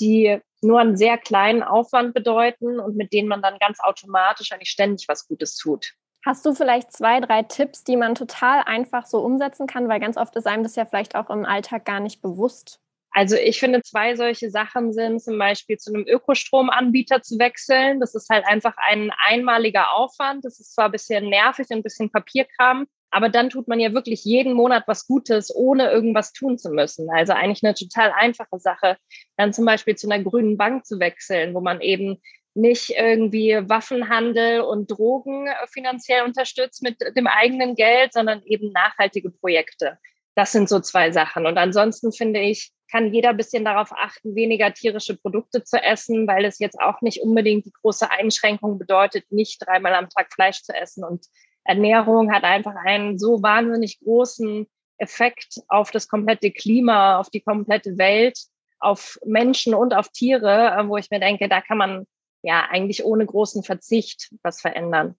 die 0.00 0.38
nur 0.62 0.80
einen 0.80 0.96
sehr 0.96 1.18
kleinen 1.18 1.62
Aufwand 1.62 2.14
bedeuten 2.14 2.78
und 2.78 2.96
mit 2.96 3.12
denen 3.12 3.28
man 3.28 3.42
dann 3.42 3.58
ganz 3.58 3.80
automatisch 3.80 4.52
eigentlich 4.52 4.70
ständig 4.70 5.08
was 5.08 5.26
Gutes 5.26 5.56
tut. 5.56 5.92
Hast 6.24 6.46
du 6.46 6.54
vielleicht 6.54 6.92
zwei, 6.92 7.20
drei 7.20 7.42
Tipps, 7.42 7.82
die 7.82 7.96
man 7.96 8.14
total 8.14 8.62
einfach 8.64 9.06
so 9.06 9.18
umsetzen 9.18 9.66
kann? 9.66 9.88
Weil 9.88 9.98
ganz 9.98 10.16
oft 10.16 10.36
ist 10.36 10.46
einem 10.46 10.62
das 10.62 10.76
ja 10.76 10.84
vielleicht 10.84 11.16
auch 11.16 11.30
im 11.30 11.44
Alltag 11.44 11.84
gar 11.84 11.98
nicht 11.98 12.22
bewusst. 12.22 12.78
Also 13.10 13.36
ich 13.36 13.58
finde, 13.60 13.82
zwei 13.82 14.14
solche 14.14 14.50
Sachen 14.50 14.92
sind 14.92 15.20
zum 15.20 15.36
Beispiel 15.38 15.76
zu 15.76 15.92
einem 15.92 16.06
Ökostromanbieter 16.06 17.22
zu 17.22 17.38
wechseln. 17.38 18.00
Das 18.00 18.14
ist 18.14 18.30
halt 18.30 18.46
einfach 18.46 18.74
ein 18.78 19.10
einmaliger 19.26 19.92
Aufwand. 19.92 20.44
Das 20.44 20.60
ist 20.60 20.74
zwar 20.74 20.86
ein 20.86 20.92
bisschen 20.92 21.28
nervig 21.28 21.66
und 21.70 21.78
ein 21.78 21.82
bisschen 21.82 22.10
Papierkram, 22.10 22.86
aber 23.12 23.28
dann 23.28 23.50
tut 23.50 23.68
man 23.68 23.78
ja 23.78 23.92
wirklich 23.92 24.24
jeden 24.24 24.54
Monat 24.54 24.84
was 24.86 25.06
Gutes, 25.06 25.54
ohne 25.54 25.90
irgendwas 25.90 26.32
tun 26.32 26.58
zu 26.58 26.70
müssen. 26.70 27.08
Also 27.10 27.34
eigentlich 27.34 27.62
eine 27.62 27.74
total 27.74 28.10
einfache 28.10 28.58
Sache, 28.58 28.96
dann 29.36 29.52
zum 29.52 29.66
Beispiel 29.66 29.94
zu 29.94 30.10
einer 30.10 30.24
grünen 30.24 30.56
Bank 30.56 30.86
zu 30.86 30.98
wechseln, 30.98 31.54
wo 31.54 31.60
man 31.60 31.82
eben 31.82 32.20
nicht 32.54 32.90
irgendwie 32.90 33.58
Waffenhandel 33.68 34.62
und 34.62 34.90
Drogen 34.90 35.48
finanziell 35.70 36.24
unterstützt 36.24 36.82
mit 36.82 36.96
dem 37.16 37.26
eigenen 37.26 37.74
Geld, 37.74 38.14
sondern 38.14 38.42
eben 38.44 38.72
nachhaltige 38.72 39.30
Projekte. 39.30 39.98
Das 40.34 40.52
sind 40.52 40.68
so 40.68 40.80
zwei 40.80 41.12
Sachen. 41.12 41.46
Und 41.46 41.58
ansonsten 41.58 42.12
finde 42.12 42.40
ich, 42.40 42.72
kann 42.90 43.12
jeder 43.12 43.30
ein 43.30 43.36
bisschen 43.36 43.64
darauf 43.64 43.92
achten, 43.92 44.34
weniger 44.34 44.72
tierische 44.72 45.16
Produkte 45.16 45.64
zu 45.64 45.82
essen, 45.82 46.26
weil 46.26 46.44
es 46.44 46.58
jetzt 46.58 46.78
auch 46.80 47.00
nicht 47.02 47.22
unbedingt 47.22 47.66
die 47.66 47.72
große 47.82 48.10
Einschränkung 48.10 48.78
bedeutet, 48.78 49.30
nicht 49.30 49.66
dreimal 49.66 49.94
am 49.94 50.08
Tag 50.08 50.32
Fleisch 50.32 50.62
zu 50.62 50.74
essen. 50.74 51.04
Und 51.04 51.26
Ernährung 51.64 52.32
hat 52.32 52.44
einfach 52.44 52.74
einen 52.84 53.18
so 53.18 53.42
wahnsinnig 53.42 54.00
großen 54.00 54.66
Effekt 54.98 55.60
auf 55.68 55.90
das 55.90 56.08
komplette 56.08 56.50
Klima, 56.50 57.18
auf 57.18 57.30
die 57.30 57.40
komplette 57.40 57.98
Welt, 57.98 58.38
auf 58.78 59.18
Menschen 59.24 59.74
und 59.74 59.94
auf 59.94 60.08
Tiere, 60.08 60.76
äh, 60.76 60.88
wo 60.88 60.96
ich 60.96 61.10
mir 61.10 61.20
denke, 61.20 61.48
da 61.48 61.60
kann 61.60 61.78
man 61.78 62.06
ja 62.42 62.66
eigentlich 62.70 63.04
ohne 63.04 63.24
großen 63.24 63.62
Verzicht 63.62 64.34
was 64.42 64.60
verändern. 64.60 65.14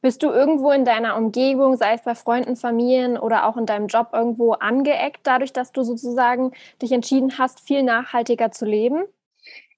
Bist 0.00 0.22
du 0.22 0.30
irgendwo 0.30 0.70
in 0.70 0.84
deiner 0.84 1.16
Umgebung, 1.16 1.76
sei 1.76 1.94
es 1.94 2.02
bei 2.02 2.14
Freunden, 2.14 2.56
Familien 2.56 3.18
oder 3.18 3.46
auch 3.46 3.56
in 3.56 3.66
deinem 3.66 3.88
Job 3.88 4.10
irgendwo 4.12 4.52
angeeckt, 4.52 5.20
dadurch, 5.24 5.52
dass 5.52 5.72
du 5.72 5.82
sozusagen 5.82 6.52
dich 6.80 6.92
entschieden 6.92 7.38
hast, 7.38 7.60
viel 7.60 7.82
nachhaltiger 7.82 8.50
zu 8.50 8.64
leben? 8.64 9.04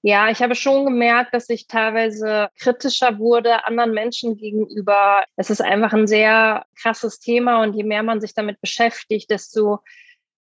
Ja, 0.01 0.29
ich 0.29 0.41
habe 0.41 0.55
schon 0.55 0.85
gemerkt, 0.85 1.33
dass 1.33 1.49
ich 1.49 1.67
teilweise 1.67 2.49
kritischer 2.57 3.19
wurde 3.19 3.65
anderen 3.65 3.91
Menschen 3.93 4.37
gegenüber. 4.37 5.25
Es 5.35 5.49
ist 5.49 5.61
einfach 5.61 5.91
ein 5.91 6.07
sehr 6.07 6.65
krasses 6.81 7.19
Thema 7.19 7.61
und 7.63 7.73
je 7.73 7.83
mehr 7.83 8.01
man 8.03 8.21
sich 8.21 8.33
damit 8.33 8.61
beschäftigt, 8.61 9.29
desto 9.29 9.79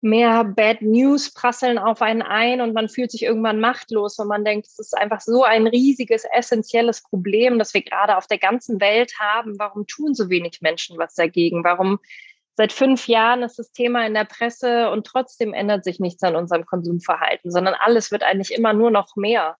mehr 0.02 0.44
Bad 0.44 0.82
News 0.82 1.32
prasseln 1.32 1.78
auf 1.78 2.02
einen 2.02 2.22
ein 2.22 2.60
und 2.60 2.74
man 2.74 2.88
fühlt 2.88 3.10
sich 3.10 3.22
irgendwann 3.22 3.58
machtlos, 3.58 4.18
und 4.18 4.28
man 4.28 4.44
denkt, 4.44 4.66
es 4.66 4.78
ist 4.78 4.96
einfach 4.96 5.20
so 5.20 5.42
ein 5.42 5.66
riesiges, 5.66 6.24
essentielles 6.24 7.02
Problem, 7.02 7.58
das 7.58 7.74
wir 7.74 7.82
gerade 7.82 8.16
auf 8.16 8.26
der 8.26 8.38
ganzen 8.38 8.80
Welt 8.80 9.14
haben. 9.18 9.58
Warum 9.58 9.86
tun 9.86 10.14
so 10.14 10.28
wenig 10.30 10.60
Menschen 10.60 10.98
was 10.98 11.14
dagegen? 11.14 11.64
Warum 11.64 11.98
seit 12.58 12.72
fünf 12.72 13.06
Jahren 13.06 13.44
ist 13.44 13.60
das 13.60 13.70
Thema 13.70 14.04
in 14.04 14.14
der 14.14 14.24
Presse 14.24 14.90
und 14.90 15.06
trotzdem 15.06 15.54
ändert 15.54 15.84
sich 15.84 16.00
nichts 16.00 16.24
an 16.24 16.34
unserem 16.34 16.66
Konsumverhalten, 16.66 17.52
sondern 17.52 17.74
alles 17.78 18.10
wird 18.10 18.24
eigentlich 18.24 18.50
immer 18.50 18.72
nur 18.72 18.90
noch 18.90 19.14
mehr. 19.14 19.56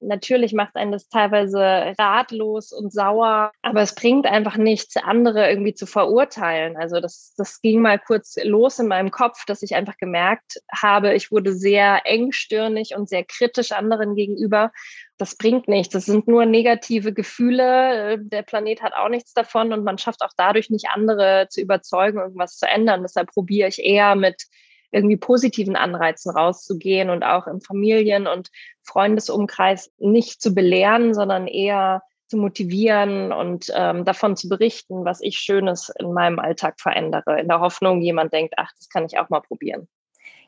Natürlich 0.00 0.54
macht 0.54 0.76
einen 0.76 0.92
das 0.92 1.08
teilweise 1.08 1.94
ratlos 1.98 2.72
und 2.72 2.92
sauer, 2.92 3.52
aber 3.62 3.82
es 3.82 3.94
bringt 3.94 4.26
einfach 4.26 4.56
nichts, 4.56 4.96
andere 4.96 5.48
irgendwie 5.48 5.74
zu 5.74 5.86
verurteilen. 5.86 6.76
Also 6.76 7.00
das, 7.00 7.34
das 7.36 7.60
ging 7.60 7.82
mal 7.82 7.98
kurz 7.98 8.36
los 8.42 8.78
in 8.78 8.88
meinem 8.88 9.10
Kopf, 9.10 9.44
dass 9.44 9.62
ich 9.62 9.74
einfach 9.74 9.98
gemerkt 9.98 10.60
habe, 10.72 11.14
ich 11.14 11.30
wurde 11.30 11.52
sehr 11.52 12.02
engstirnig 12.06 12.94
und 12.96 13.08
sehr 13.08 13.24
kritisch 13.24 13.72
anderen 13.72 14.14
gegenüber. 14.14 14.72
Das 15.18 15.36
bringt 15.36 15.68
nichts. 15.68 15.92
Das 15.92 16.06
sind 16.06 16.26
nur 16.26 16.46
negative 16.46 17.12
Gefühle. 17.12 18.18
Der 18.20 18.42
Planet 18.42 18.80
hat 18.82 18.94
auch 18.94 19.10
nichts 19.10 19.34
davon 19.34 19.72
und 19.72 19.84
man 19.84 19.98
schafft 19.98 20.22
auch 20.22 20.32
dadurch 20.36 20.70
nicht 20.70 20.88
andere 20.88 21.48
zu 21.50 21.60
überzeugen, 21.60 22.18
irgendwas 22.18 22.56
zu 22.56 22.66
ändern. 22.66 23.02
Deshalb 23.02 23.30
probiere 23.32 23.68
ich 23.68 23.84
eher 23.84 24.14
mit 24.14 24.46
irgendwie 24.92 25.16
positiven 25.16 25.76
Anreizen 25.76 26.30
rauszugehen 26.30 27.10
und 27.10 27.22
auch 27.22 27.46
im 27.46 27.60
Familien- 27.60 28.26
und 28.26 28.50
Freundesumkreis 28.82 29.90
nicht 29.98 30.40
zu 30.40 30.54
belehren, 30.54 31.14
sondern 31.14 31.46
eher 31.46 32.02
zu 32.30 32.36
motivieren 32.36 33.32
und 33.32 33.72
ähm, 33.74 34.04
davon 34.04 34.36
zu 34.36 34.48
berichten, 34.48 35.04
was 35.04 35.20
ich 35.20 35.38
Schönes 35.38 35.92
in 35.98 36.12
meinem 36.12 36.38
Alltag 36.38 36.80
verändere, 36.80 37.40
in 37.40 37.48
der 37.48 37.60
Hoffnung, 37.60 38.00
jemand 38.00 38.32
denkt, 38.32 38.54
ach, 38.56 38.70
das 38.76 38.88
kann 38.88 39.04
ich 39.04 39.18
auch 39.18 39.28
mal 39.30 39.40
probieren. 39.40 39.88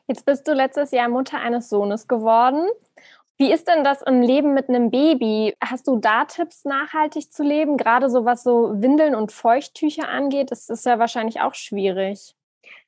Jetzt 0.07 0.25
bist 0.25 0.47
du 0.47 0.53
letztes 0.53 0.91
Jahr 0.91 1.09
Mutter 1.09 1.39
eines 1.39 1.69
Sohnes 1.69 2.07
geworden. 2.07 2.67
Wie 3.37 3.51
ist 3.51 3.67
denn 3.67 3.83
das 3.83 4.01
im 4.01 4.21
Leben 4.21 4.53
mit 4.53 4.69
einem 4.69 4.91
Baby? 4.91 5.55
Hast 5.61 5.87
du 5.87 5.97
da 5.97 6.25
Tipps, 6.25 6.65
nachhaltig 6.65 7.31
zu 7.31 7.43
leben? 7.43 7.77
Gerade 7.77 8.09
so 8.09 8.25
was 8.25 8.43
so 8.43 8.73
Windeln 8.75 9.15
und 9.15 9.31
Feuchttücher 9.31 10.07
angeht, 10.07 10.51
das 10.51 10.69
ist 10.69 10.85
ja 10.85 10.99
wahrscheinlich 10.99 11.41
auch 11.41 11.53
schwierig. 11.53 12.35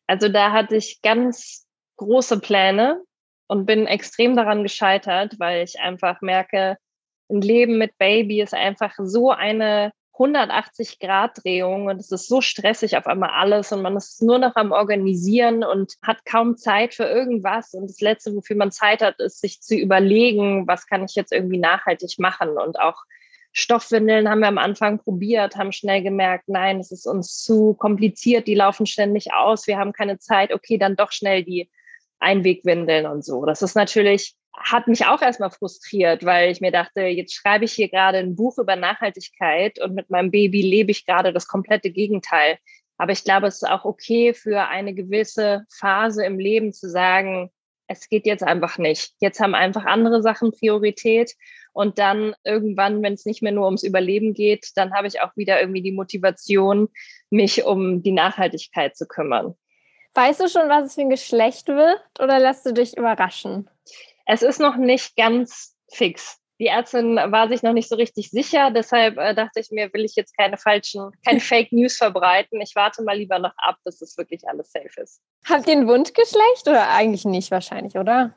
Also 0.08 0.30
da 0.30 0.52
hatte 0.52 0.76
ich 0.76 1.02
ganz 1.02 1.66
große 1.98 2.40
Pläne 2.40 3.02
und 3.48 3.66
bin 3.66 3.88
extrem 3.88 4.36
daran 4.36 4.64
gescheitert, 4.64 5.40
weil 5.40 5.64
ich 5.64 5.80
einfach 5.80 6.22
merke, 6.22 6.78
ein 7.30 7.42
Leben 7.42 7.78
mit 7.78 7.98
Baby 7.98 8.42
ist 8.42 8.54
einfach 8.54 8.94
so 8.98 9.32
eine 9.32 9.92
180 10.14 11.00
Grad 11.00 11.44
Drehung 11.44 11.88
und 11.88 12.00
es 12.00 12.12
ist 12.12 12.28
so 12.28 12.40
stressig 12.40 12.96
auf 12.98 13.06
einmal 13.06 13.32
alles 13.32 13.72
und 13.72 13.82
man 13.82 13.98
ist 13.98 14.22
nur 14.22 14.40
noch 14.40 14.56
am 14.56 14.72
Organisieren 14.72 15.64
und 15.64 15.96
hat 16.02 16.26
kaum 16.26 16.56
Zeit 16.56 16.94
für 16.94 17.04
irgendwas. 17.04 17.74
Und 17.74 17.90
das 17.90 18.00
Letzte, 18.00 18.34
wofür 18.34 18.56
man 18.56 18.72
Zeit 18.72 19.02
hat, 19.02 19.20
ist 19.20 19.42
sich 19.42 19.62
zu 19.62 19.76
überlegen, 19.76 20.68
was 20.68 20.88
kann 20.88 21.04
ich 21.04 21.16
jetzt 21.16 21.34
irgendwie 21.34 21.58
nachhaltig 21.58 22.18
machen 22.18 22.58
und 22.58 22.80
auch 22.80 23.04
Stoffwindeln 23.58 24.30
haben 24.30 24.42
wir 24.42 24.50
am 24.50 24.58
Anfang 24.58 25.00
probiert, 25.00 25.56
haben 25.56 25.72
schnell 25.72 26.04
gemerkt, 26.04 26.50
nein, 26.50 26.78
es 26.78 26.92
ist 26.92 27.08
uns 27.08 27.42
zu 27.42 27.74
kompliziert, 27.74 28.48
die 28.48 28.54
laufen 28.54 28.86
ständig 28.86 29.34
aus, 29.34 29.66
wir 29.66 29.78
haben 29.78 29.94
keine 29.94 30.20
Zeit, 30.20 30.54
okay, 30.54 30.78
dann 30.78 30.98
doch 30.98 31.14
schnell 31.14 31.42
die 31.44 31.70
Einwegwindeln 32.20 33.06
und 33.06 33.24
so. 33.24 33.46
Das 33.46 33.62
ist 33.62 33.74
natürlich, 33.74 34.36
hat 34.54 34.90
mich 34.90 35.06
auch 35.06 35.22
erstmal 35.22 35.52
frustriert, 35.52 36.26
weil 36.26 36.52
ich 36.52 36.60
mir 36.60 36.72
dachte, 36.72 37.04
jetzt 37.04 37.34
schreibe 37.34 37.64
ich 37.64 37.72
hier 37.72 37.88
gerade 37.88 38.18
ein 38.18 38.36
Buch 38.36 38.58
über 38.58 38.76
Nachhaltigkeit 38.76 39.80
und 39.80 39.96
mit 39.96 40.10
meinem 40.10 40.32
Baby 40.32 40.62
lebe 40.62 40.92
ich 40.92 41.06
gerade 41.06 41.32
das 41.32 41.48
komplette 41.48 41.92
Gegenteil. 41.92 42.58
Aber 42.98 43.14
ich 43.14 43.24
glaube, 43.24 43.48
es 43.48 43.56
ist 43.56 43.70
auch 43.70 43.86
okay 43.86 44.34
für 44.34 44.68
eine 44.68 44.94
gewisse 44.94 45.64
Phase 45.70 46.26
im 46.26 46.40
Leben 46.40 46.74
zu 46.74 46.90
sagen, 46.90 47.52
es 47.88 48.10
geht 48.10 48.26
jetzt 48.26 48.44
einfach 48.44 48.78
nicht. 48.78 49.14
Jetzt 49.20 49.40
haben 49.40 49.56
einfach 49.56 49.86
andere 49.86 50.22
Sachen 50.22 50.52
Priorität. 50.52 51.36
Und 51.76 52.00
dann 52.00 52.34
irgendwann, 52.46 53.04
wenn 53.04 53.16
es 53.16 53.26
nicht 53.26 53.42
mehr 53.42 53.52
nur 53.52 53.66
ums 53.66 53.84
Überleben 53.84 54.34
geht, 54.34 54.72
dann 54.76 54.94
habe 54.94 55.08
ich 55.08 55.20
auch 55.20 55.36
wieder 55.36 55.60
irgendwie 55.60 55.82
die 55.82 55.92
Motivation, 55.92 56.88
mich 57.30 57.66
um 57.66 58.02
die 58.02 58.14
Nachhaltigkeit 58.14 58.96
zu 58.96 59.06
kümmern. 59.06 59.56
Weißt 60.14 60.40
du 60.40 60.48
schon, 60.48 60.70
was 60.70 60.86
es 60.86 60.96
für 60.96 61.02
ein 61.02 61.10
Geschlecht 61.10 61.68
wird 61.68 62.00
oder 62.18 62.40
lässt 62.40 62.66
du 62.66 62.72
dich 62.72 62.96
überraschen? 62.96 63.70
Es 64.26 64.42
ist 64.42 64.62
noch 64.62 64.78
nicht 64.78 65.18
ganz 65.18 65.76
fix. 65.92 66.40
Die 66.62 66.68
Ärztin 66.68 67.18
war 67.18 67.50
sich 67.50 67.62
noch 67.62 67.74
nicht 67.74 67.90
so 67.90 67.98
richtig 67.98 68.32
sicher, 68.32 68.72
deshalb 68.72 69.18
äh, 69.18 69.36
dachte 69.36 69.60
ich 69.60 69.70
mir, 69.72 69.94
will 69.94 70.06
ich 70.06 70.16
jetzt 70.16 70.38
keine 70.38 70.56
falschen, 70.56 71.12
keine 71.26 71.40
Fake 71.42 71.74
News 71.74 71.98
verbreiten. 71.98 72.62
Ich 72.62 72.74
warte 72.76 73.04
mal 73.04 73.18
lieber 73.18 73.38
noch 73.38 73.54
ab, 73.58 73.76
bis 73.84 74.02
es 74.02 74.18
wirklich 74.18 74.48
alles 74.48 74.72
safe 74.72 75.02
ist. 75.02 75.22
Habt 75.44 75.68
ihr 75.68 75.74
ein 75.74 75.90
Wunschgeschlecht 75.90 76.70
oder 76.70 76.90
eigentlich 76.92 77.26
nicht 77.26 77.52
wahrscheinlich, 77.52 77.98
oder? 77.98 78.34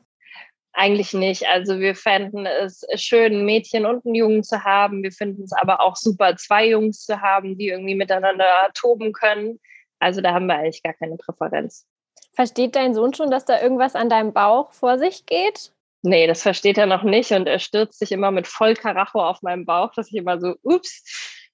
Eigentlich 0.81 1.13
nicht. 1.13 1.45
Also 1.45 1.81
wir 1.81 1.93
fänden 1.93 2.45
es 2.45 2.85
schön, 2.95 3.33
ein 3.33 3.45
Mädchen 3.45 3.85
und 3.85 4.05
einen 4.05 4.15
Jungen 4.15 4.43
zu 4.43 4.63
haben. 4.63 5.03
Wir 5.03 5.11
finden 5.11 5.43
es 5.43 5.51
aber 5.51 5.81
auch 5.81 5.97
super, 5.97 6.37
zwei 6.37 6.69
Jungs 6.69 7.03
zu 7.03 7.19
haben, 7.19 7.57
die 7.57 7.67
irgendwie 7.67 7.95
miteinander 7.95 8.69
toben 8.73 9.11
können. 9.11 9.59
Also 9.99 10.21
da 10.21 10.33
haben 10.33 10.45
wir 10.45 10.55
eigentlich 10.55 10.81
gar 10.81 10.93
keine 10.93 11.17
Präferenz. 11.17 11.85
Versteht 12.31 12.77
dein 12.77 12.93
Sohn 12.93 13.13
schon, 13.13 13.29
dass 13.29 13.43
da 13.43 13.61
irgendwas 13.61 13.93
an 13.93 14.07
deinem 14.07 14.31
Bauch 14.31 14.71
vor 14.71 14.97
sich 14.97 15.25
geht? 15.25 15.73
Nee, 16.01 16.27
das 16.27 16.43
versteht 16.43 16.77
er 16.77 16.85
noch 16.85 17.03
nicht 17.03 17.33
und 17.33 17.45
er 17.45 17.59
stürzt 17.59 17.99
sich 17.99 18.13
immer 18.13 18.31
mit 18.31 18.47
voll 18.47 18.73
Karacho 18.73 19.21
auf 19.21 19.41
meinem 19.41 19.65
Bauch, 19.65 19.91
dass 19.95 20.07
ich 20.07 20.15
immer 20.15 20.39
so, 20.39 20.55
ups, 20.63 21.03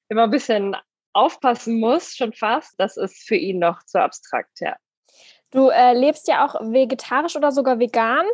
immer 0.08 0.26
ein 0.26 0.30
bisschen 0.30 0.76
aufpassen 1.14 1.80
muss, 1.80 2.16
schon 2.16 2.34
fast. 2.34 2.76
Das 2.78 2.96
ist 2.96 3.28
für 3.28 3.38
ihn 3.38 3.58
noch 3.58 3.82
zu 3.86 4.00
abstrakt, 4.00 4.60
ja. 4.60 4.76
Du 5.50 5.70
äh, 5.70 5.94
lebst 5.94 6.28
ja 6.28 6.46
auch 6.46 6.62
vegetarisch 6.62 7.36
oder 7.36 7.52
sogar 7.52 7.80
vegan? 7.80 8.26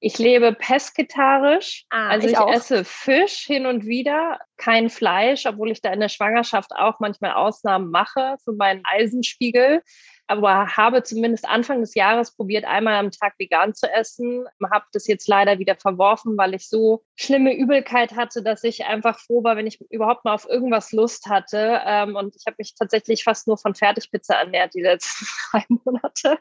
Ich 0.00 0.18
lebe 0.18 0.52
pesketarisch, 0.52 1.84
ah, 1.90 2.10
also 2.10 2.28
ich, 2.28 2.34
ich 2.34 2.38
esse 2.38 2.84
Fisch 2.84 3.46
hin 3.46 3.66
und 3.66 3.84
wieder, 3.84 4.38
kein 4.56 4.90
Fleisch, 4.90 5.46
obwohl 5.46 5.72
ich 5.72 5.80
da 5.80 5.92
in 5.92 6.00
der 6.00 6.08
Schwangerschaft 6.08 6.70
auch 6.76 7.00
manchmal 7.00 7.32
Ausnahmen 7.32 7.90
mache 7.90 8.36
für 8.44 8.52
meinen 8.52 8.82
Eisenspiegel 8.84 9.82
aber 10.28 10.76
habe 10.76 11.02
zumindest 11.02 11.48
Anfang 11.48 11.80
des 11.80 11.94
Jahres 11.94 12.36
probiert, 12.36 12.66
einmal 12.66 12.94
am 12.94 13.10
Tag 13.10 13.34
vegan 13.38 13.74
zu 13.74 13.90
essen. 13.90 14.46
Habe 14.70 14.84
das 14.92 15.06
jetzt 15.06 15.26
leider 15.26 15.58
wieder 15.58 15.74
verworfen, 15.74 16.36
weil 16.36 16.54
ich 16.54 16.68
so 16.68 17.02
schlimme 17.16 17.56
Übelkeit 17.56 18.12
hatte, 18.12 18.42
dass 18.42 18.62
ich 18.62 18.84
einfach 18.84 19.18
froh 19.18 19.42
war, 19.42 19.56
wenn 19.56 19.66
ich 19.66 19.80
überhaupt 19.90 20.24
mal 20.24 20.34
auf 20.34 20.46
irgendwas 20.48 20.92
Lust 20.92 21.28
hatte. 21.28 21.80
Ähm, 21.84 22.14
und 22.14 22.36
ich 22.36 22.44
habe 22.46 22.56
mich 22.58 22.74
tatsächlich 22.74 23.24
fast 23.24 23.48
nur 23.48 23.56
von 23.56 23.74
Fertigpizza 23.74 24.34
ernährt 24.34 24.74
die 24.74 24.82
letzten 24.82 25.26
drei 25.50 25.64
Monate. 25.68 26.38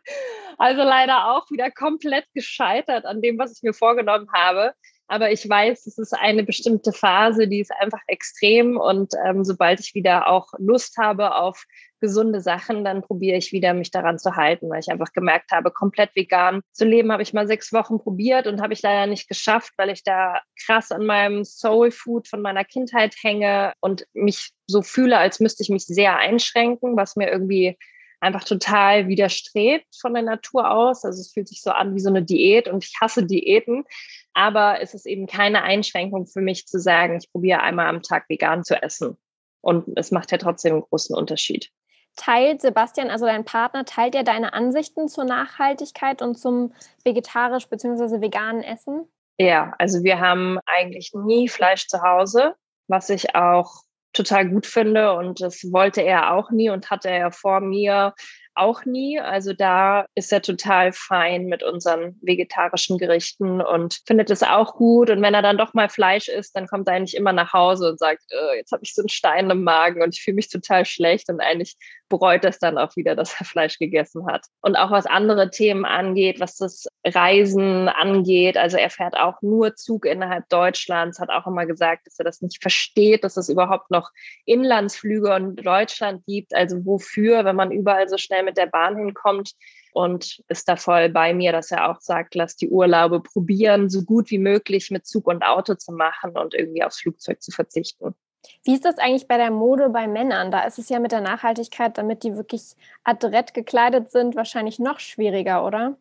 Also 0.58 0.84
leider 0.84 1.32
auch 1.32 1.50
wieder 1.50 1.72
komplett 1.72 2.26
gescheitert 2.34 3.06
an 3.06 3.22
dem, 3.22 3.40
was 3.40 3.56
ich 3.56 3.64
mir 3.64 3.74
vorgenommen 3.74 4.28
habe. 4.34 4.74
Aber 5.08 5.32
ich 5.32 5.48
weiß, 5.48 5.88
es 5.88 5.98
ist 5.98 6.14
eine 6.14 6.44
bestimmte 6.44 6.92
Phase, 6.92 7.48
die 7.48 7.62
ist 7.62 7.72
einfach 7.80 8.02
extrem. 8.08 8.78
Und 8.78 9.14
ähm, 9.26 9.46
sobald 9.46 9.80
ich 9.80 9.96
wieder 9.96 10.28
auch 10.28 10.48
Lust 10.58 10.98
habe 10.98 11.36
auf 11.36 11.66
gesunde 12.00 12.42
Sachen, 12.42 12.84
dann 12.84 13.02
probiere 13.02 13.38
ich 13.38 13.52
wieder, 13.52 13.74
mich 13.74 13.90
daran 13.90 14.20
zu 14.20 14.36
halten, 14.36 14.70
weil 14.70 14.82
ich 14.82 14.90
einfach 14.90 15.14
gemerkt 15.14 15.52
habe, 15.52 15.72
komplett 15.72 16.16
vegan 16.16 16.62
zu 16.72 16.86
leben, 16.86 17.12
habe 17.12 17.24
ich 17.24 17.34
mal 17.34 17.48
sechs 17.48 17.74
Wochen 17.74 18.00
probiert 18.00 18.48
und 18.48 18.62
habe 18.62 18.74
ich 18.74 18.82
leider 18.82 19.08
nicht 19.08 19.28
geschafft, 19.28 19.74
weil 19.78 19.90
ich 19.90 20.04
da 20.04 20.42
krass 20.66 20.92
an 20.92 21.06
meinem 21.06 21.44
Soul 21.44 21.90
Food 21.92 22.28
von 22.28 22.42
meiner 22.42 22.66
Kindheit 22.66 23.16
hänge 23.22 23.74
und 23.80 24.06
mich 24.14 24.52
so 24.68 24.82
fühle, 24.82 25.18
als 25.18 25.40
müsste 25.40 25.64
ich 25.64 25.70
mich 25.70 25.86
sehr 25.86 26.18
einschränken, 26.18 26.98
was 26.98 27.16
mir 27.16 27.32
irgendwie 27.32 27.78
einfach 28.20 28.44
total 28.44 29.08
widerstrebt 29.08 29.88
von 30.00 30.14
der 30.14 30.24
Natur 30.24 30.72
aus. 30.72 31.06
Also 31.06 31.22
es 31.22 31.32
fühlt 31.32 31.48
sich 31.48 31.62
so 31.62 31.72
an 31.72 31.96
wie 31.96 32.00
so 32.00 32.10
eine 32.10 32.24
Diät 32.24 32.68
und 32.68 32.84
ich 32.84 32.94
hasse 33.00 33.26
Diäten. 33.26 33.86
Aber 34.34 34.82
es 34.82 34.94
ist 34.94 35.06
eben 35.06 35.28
keine 35.28 35.64
Einschränkung 35.64 36.28
für 36.28 36.42
mich 36.42 36.68
zu 36.68 36.80
sagen, 36.80 37.18
ich 37.18 37.32
probiere 37.32 37.62
einmal 37.62 37.88
am 37.88 38.02
Tag 38.02 38.30
vegan 38.30 38.64
zu 38.64 38.82
essen. 38.82 39.18
Und 39.62 39.88
es 39.98 40.12
macht 40.12 40.32
ja 40.32 40.38
trotzdem 40.38 40.74
einen 40.74 40.84
großen 40.84 41.16
Unterschied. 41.16 41.72
Teilt 42.16 42.62
Sebastian, 42.62 43.12
also 43.12 43.26
dein 43.26 43.46
Partner, 43.46 43.86
teilt 43.86 44.16
er 44.16 44.24
deine 44.24 44.54
Ansichten 44.54 45.08
zur 45.08 45.26
Nachhaltigkeit 45.26 46.22
und 46.22 46.36
zum 46.36 46.74
vegetarisch 47.04 47.70
bzw. 47.70 48.22
veganen 48.22 48.64
Essen? 48.64 49.08
Ja, 49.38 49.76
also 49.78 50.04
wir 50.04 50.20
haben 50.20 50.58
eigentlich 50.66 51.12
nie 51.14 51.48
Fleisch 51.48 51.88
zu 51.88 52.02
Hause, 52.02 52.56
was 52.88 53.12
ich 53.12 53.36
auch 53.36 53.84
total 54.18 54.50
gut 54.50 54.66
finde 54.66 55.14
und 55.14 55.42
das 55.42 55.72
wollte 55.72 56.02
er 56.02 56.34
auch 56.34 56.52
nie 56.52 56.70
und 56.70 56.90
hatte 56.90 57.10
er 57.10 57.32
vor 57.32 57.62
mir 57.62 58.14
auch 58.58 58.86
nie. 58.86 59.20
Also 59.20 59.54
da 59.54 60.08
ist 60.16 60.34
er 60.34 60.42
total 60.42 60.92
fein 60.92 61.46
mit 61.46 61.64
unseren 61.64 62.18
vegetarischen 62.22 62.98
Gerichten 62.98 63.62
und 63.62 64.02
findet 64.06 64.30
es 64.30 64.44
auch 64.44 64.76
gut. 64.76 65.10
Und 65.10 65.22
wenn 65.22 65.34
er 65.34 65.42
dann 65.42 65.58
doch 65.58 65.74
mal 65.74 65.90
Fleisch 65.90 66.28
isst, 66.28 66.56
dann 66.56 66.68
kommt 66.68 66.88
er 66.88 66.96
eigentlich 66.96 67.16
immer 67.16 67.34
nach 67.34 67.54
Hause 67.54 67.92
und 67.92 68.00
sagt, 68.00 68.24
äh, 68.32 68.58
jetzt 68.58 68.72
habe 68.72 68.84
ich 68.84 68.94
so 68.94 69.02
einen 69.02 69.10
Stein 69.10 69.50
im 69.50 69.64
Magen 69.64 70.02
und 70.02 70.16
ich 70.16 70.24
fühle 70.24 70.36
mich 70.36 70.50
total 70.50 70.86
schlecht. 70.86 71.30
Und 71.30 71.40
eigentlich 71.40 71.78
bereut 72.10 72.46
es 72.46 72.60
dann 72.60 72.78
auch 72.78 72.96
wieder, 72.96 73.16
dass 73.16 73.40
er 73.40 73.46
Fleisch 73.46 73.78
gegessen 73.80 74.26
hat. 74.28 74.46
Und 74.62 74.76
auch 74.76 74.92
was 74.92 75.06
andere 75.06 75.50
Themen 75.50 75.86
angeht, 75.86 76.40
was 76.40 76.58
das 76.58 76.88
Reisen 77.06 77.90
angeht. 77.90 78.58
Also 78.58 78.78
er 78.78 78.90
fährt 78.90 79.16
auch 79.16 79.42
nur 79.42 79.76
Zug 79.76 80.06
innerhalb 80.06 80.48
Deutschlands, 80.50 81.20
hat 81.20 81.30
auch 81.30 81.48
immer 81.48 81.66
gesagt, 81.66 82.08
dass 82.08 82.20
er 82.20 82.26
das 82.26 82.42
nicht 82.42 82.62
versteht, 82.62 83.24
dass 83.24 83.38
es 83.38 83.50
überhaupt 83.50 83.92
noch 83.92 84.12
Inlandsflüge 84.46 85.36
in 85.36 85.56
Deutschland 85.56 86.26
gibt. 86.26 86.54
Also 86.54 86.86
wofür, 86.86 87.46
wenn 87.46 87.56
man 87.56 87.72
überall 87.72 88.08
so 88.08 88.18
schnell 88.18 88.44
mit 88.44 88.58
der 88.58 88.68
Bahn 88.68 88.98
hinkommt 88.98 89.54
und 89.94 90.44
ist 90.48 90.70
da 90.70 90.76
voll 90.76 91.10
bei 91.10 91.34
mir, 91.34 91.52
dass 91.52 91.72
er 91.72 91.90
auch 91.90 92.00
sagt, 92.02 92.36
lass 92.36 92.56
die 92.56 92.70
Urlaube 92.70 93.22
probieren, 93.22 93.90
so 93.90 94.04
gut 94.04 94.30
wie 94.30 94.38
möglich 94.38 94.92
mit 94.92 95.08
Zug 95.08 95.28
und 95.28 95.44
Auto 95.44 95.74
zu 95.76 95.92
machen 95.92 96.38
und 96.38 96.54
irgendwie 96.54 96.84
aufs 96.84 97.00
Flugzeug 97.00 97.42
zu 97.42 97.52
verzichten. 97.52 98.16
Wie 98.64 98.74
ist 98.74 98.86
das 98.86 98.98
eigentlich 98.98 99.28
bei 99.28 99.38
der 99.38 99.52
Mode 99.52 99.90
bei 99.90 100.08
Männern? 100.08 100.52
Da 100.52 100.64
ist 100.64 100.80
es 100.80 100.90
ja 100.90 101.00
mit 101.00 101.12
der 101.12 101.22
Nachhaltigkeit, 101.22 101.98
damit 101.98 102.24
die 102.24 102.36
wirklich 102.36 102.76
adrett 103.04 103.54
gekleidet 103.54 104.12
sind, 104.12 104.36
wahrscheinlich 104.36 104.80
noch 104.80 105.00
schwieriger, 105.00 105.66
oder? 105.66 105.98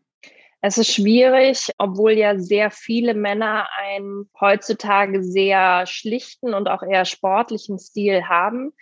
Es 0.60 0.78
ist 0.78 0.92
schwierig, 0.92 1.70
obwohl 1.78 2.12
ja 2.12 2.38
sehr 2.38 2.70
viele 2.70 3.14
Männer 3.14 3.68
einen 3.78 4.28
heutzutage 4.40 5.22
sehr 5.22 5.86
schlichten 5.86 6.54
und 6.54 6.68
auch 6.68 6.82
eher 6.82 7.04
sportlichen 7.04 7.78
Stil 7.78 8.24
haben. 8.24 8.72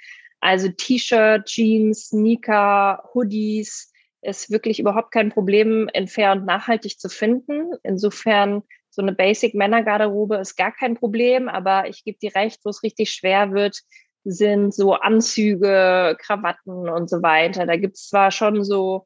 Also 0.41 0.69
T-Shirt, 0.69 1.47
Jeans, 1.47 2.09
Sneaker, 2.09 3.03
Hoodies 3.13 3.93
ist 4.23 4.51
wirklich 4.51 4.79
überhaupt 4.79 5.11
kein 5.11 5.31
Problem, 5.31 5.89
in 5.93 6.09
fair 6.09 6.33
und 6.33 6.47
nachhaltig 6.47 6.99
zu 6.99 7.09
finden. 7.09 7.73
Insofern 7.83 8.63
so 8.95 9.03
eine 9.03 9.13
Basic-Männergarderobe 9.13 10.37
ist 10.37 10.57
gar 10.57 10.73
kein 10.73 10.95
Problem, 10.95 11.49
aber 11.49 11.89
ich 11.89 12.05
gebe 12.05 12.19
dir 12.19 12.35
recht, 12.35 12.61
wo 12.65 12.71
es 12.71 12.83
richtig 12.83 13.11
schwer 13.11 13.53
wird, 13.53 13.81
sind 14.25 14.73
so 14.73 14.95
Anzüge, 14.95 16.17
Krawatten 16.21 16.89
und 16.89 17.11
so 17.11 17.23
weiter. 17.23 17.67
Da 17.67 17.77
gibt 17.77 17.97
es 17.97 18.09
zwar 18.09 18.31
schon 18.31 18.65
so 18.65 19.05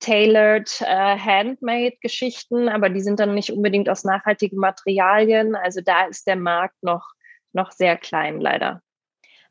tailored 0.00 0.80
äh, 0.82 1.18
Handmade-Geschichten, 1.18 2.68
aber 2.68 2.88
die 2.90 3.00
sind 3.00 3.20
dann 3.20 3.34
nicht 3.34 3.52
unbedingt 3.52 3.88
aus 3.88 4.04
nachhaltigen 4.04 4.58
Materialien. 4.58 5.54
Also 5.56 5.80
da 5.80 6.06
ist 6.06 6.26
der 6.26 6.36
Markt 6.36 6.82
noch, 6.82 7.04
noch 7.52 7.72
sehr 7.72 7.96
klein, 7.96 8.40
leider. 8.40 8.82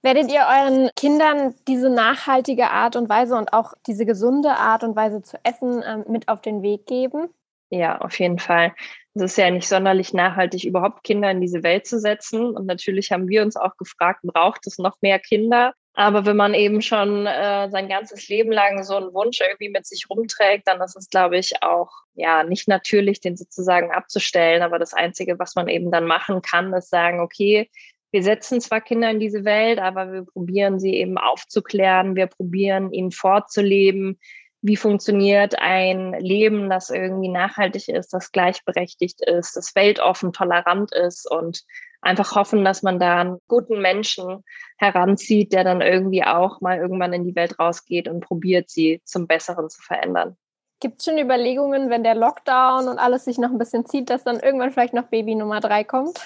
Werdet 0.01 0.31
ihr 0.31 0.41
euren 0.41 0.89
Kindern 0.95 1.55
diese 1.67 1.89
nachhaltige 1.89 2.69
Art 2.69 2.95
und 2.95 3.07
Weise 3.07 3.35
und 3.35 3.53
auch 3.53 3.73
diese 3.87 4.05
gesunde 4.05 4.51
Art 4.51 4.83
und 4.83 4.95
Weise 4.95 5.21
zu 5.21 5.37
essen 5.43 5.81
ähm, 5.85 6.03
mit 6.09 6.27
auf 6.27 6.41
den 6.41 6.61
Weg 6.61 6.85
geben? 6.85 7.29
Ja, 7.69 7.99
auf 7.99 8.19
jeden 8.19 8.37
Fall. 8.37 8.73
Es 9.15 9.21
ist 9.21 9.37
ja 9.37 9.49
nicht 9.51 9.67
sonderlich 9.67 10.13
nachhaltig, 10.13 10.63
überhaupt 10.63 11.03
Kinder 11.03 11.29
in 11.29 11.41
diese 11.41 11.61
Welt 11.61 11.85
zu 11.85 11.99
setzen. 11.99 12.55
Und 12.55 12.65
natürlich 12.65 13.11
haben 13.11 13.27
wir 13.27 13.43
uns 13.43 13.55
auch 13.55 13.77
gefragt, 13.77 14.21
braucht 14.23 14.65
es 14.65 14.79
noch 14.79 15.01
mehr 15.01 15.19
Kinder? 15.19 15.73
Aber 15.95 16.25
wenn 16.25 16.35
man 16.35 16.55
eben 16.55 16.81
schon 16.81 17.27
äh, 17.27 17.69
sein 17.69 17.87
ganzes 17.87 18.27
Leben 18.27 18.51
lang 18.51 18.83
so 18.83 18.95
einen 18.95 19.13
Wunsch 19.13 19.39
irgendwie 19.41 19.69
mit 19.69 19.85
sich 19.85 20.09
rumträgt, 20.09 20.67
dann 20.67 20.81
ist 20.81 20.95
es, 20.95 21.09
glaube 21.09 21.37
ich, 21.37 21.61
auch 21.61 21.91
ja 22.15 22.43
nicht 22.43 22.67
natürlich, 22.67 23.21
den 23.21 23.37
sozusagen 23.37 23.91
abzustellen. 23.91 24.63
Aber 24.63 24.79
das 24.79 24.95
Einzige, 24.95 25.37
was 25.37 25.53
man 25.55 25.67
eben 25.67 25.91
dann 25.91 26.05
machen 26.07 26.41
kann, 26.41 26.73
ist 26.73 26.89
sagen, 26.89 27.19
okay, 27.19 27.69
wir 28.11 28.23
setzen 28.23 28.61
zwar 28.61 28.81
Kinder 28.81 29.09
in 29.09 29.19
diese 29.19 29.43
Welt, 29.43 29.79
aber 29.79 30.11
wir 30.11 30.23
probieren 30.23 30.79
sie 30.79 30.95
eben 30.95 31.17
aufzuklären, 31.17 32.15
wir 32.15 32.27
probieren 32.27 32.91
ihnen 32.91 33.11
vorzuleben, 33.11 34.19
wie 34.63 34.77
funktioniert 34.77 35.59
ein 35.59 36.13
Leben, 36.13 36.69
das 36.69 36.89
irgendwie 36.89 37.27
nachhaltig 37.27 37.89
ist, 37.89 38.13
das 38.13 38.31
gleichberechtigt 38.31 39.21
ist, 39.21 39.57
das 39.57 39.75
weltoffen, 39.75 40.31
tolerant 40.31 40.95
ist 40.95 41.29
und 41.29 41.63
einfach 42.01 42.35
hoffen, 42.35 42.63
dass 42.63 42.81
man 42.81 42.97
da 42.97 43.19
einen 43.19 43.39
guten 43.49 43.81
Menschen 43.81 44.43
heranzieht, 44.77 45.51
der 45.51 45.65
dann 45.65 45.81
irgendwie 45.81 46.23
auch 46.23 46.61
mal 46.61 46.77
irgendwann 46.77 47.11
in 47.11 47.25
die 47.25 47.35
Welt 47.35 47.59
rausgeht 47.59 48.07
und 48.07 48.21
probiert, 48.21 48.69
sie 48.69 49.01
zum 49.03 49.27
Besseren 49.27 49.69
zu 49.69 49.81
verändern. 49.81 50.37
Gibt 50.79 50.99
es 50.99 51.05
schon 51.05 51.17
Überlegungen, 51.17 51.89
wenn 51.89 52.03
der 52.03 52.15
Lockdown 52.15 52.87
und 52.87 52.99
alles 52.99 53.25
sich 53.25 53.37
noch 53.37 53.51
ein 53.51 53.57
bisschen 53.57 53.85
zieht, 53.85 54.09
dass 54.09 54.23
dann 54.23 54.39
irgendwann 54.39 54.71
vielleicht 54.71 54.93
noch 54.93 55.07
Baby 55.07 55.35
Nummer 55.35 55.59
drei 55.59 55.83
kommt? 55.83 56.19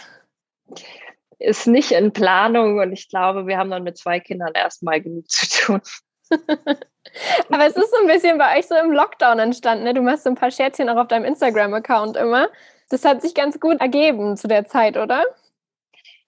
Ist 1.39 1.65
nicht 1.65 1.91
in 1.91 2.13
Planung 2.13 2.77
und 2.79 2.93
ich 2.93 3.09
glaube, 3.09 3.47
wir 3.47 3.57
haben 3.57 3.71
dann 3.71 3.83
mit 3.83 3.97
zwei 3.97 4.19
Kindern 4.19 4.53
erstmal 4.53 5.01
genug 5.01 5.27
zu 5.27 5.47
tun. 5.47 5.81
Aber 7.49 7.65
es 7.65 7.75
ist 7.75 7.91
so 7.91 8.01
ein 8.01 8.07
bisschen 8.07 8.37
bei 8.37 8.57
euch 8.57 8.67
so 8.67 8.75
im 8.75 8.91
Lockdown 8.91 9.39
entstanden. 9.39 9.83
Ne? 9.83 9.93
Du 9.93 10.01
machst 10.01 10.23
so 10.23 10.29
ein 10.29 10.35
paar 10.35 10.51
Scherzchen 10.51 10.89
auch 10.89 10.97
auf 10.97 11.07
deinem 11.07 11.25
Instagram-Account 11.25 12.17
immer. 12.17 12.49
Das 12.89 13.05
hat 13.05 13.21
sich 13.21 13.33
ganz 13.33 13.59
gut 13.59 13.79
ergeben 13.81 14.37
zu 14.37 14.47
der 14.47 14.65
Zeit, 14.65 14.97
oder? 14.97 15.23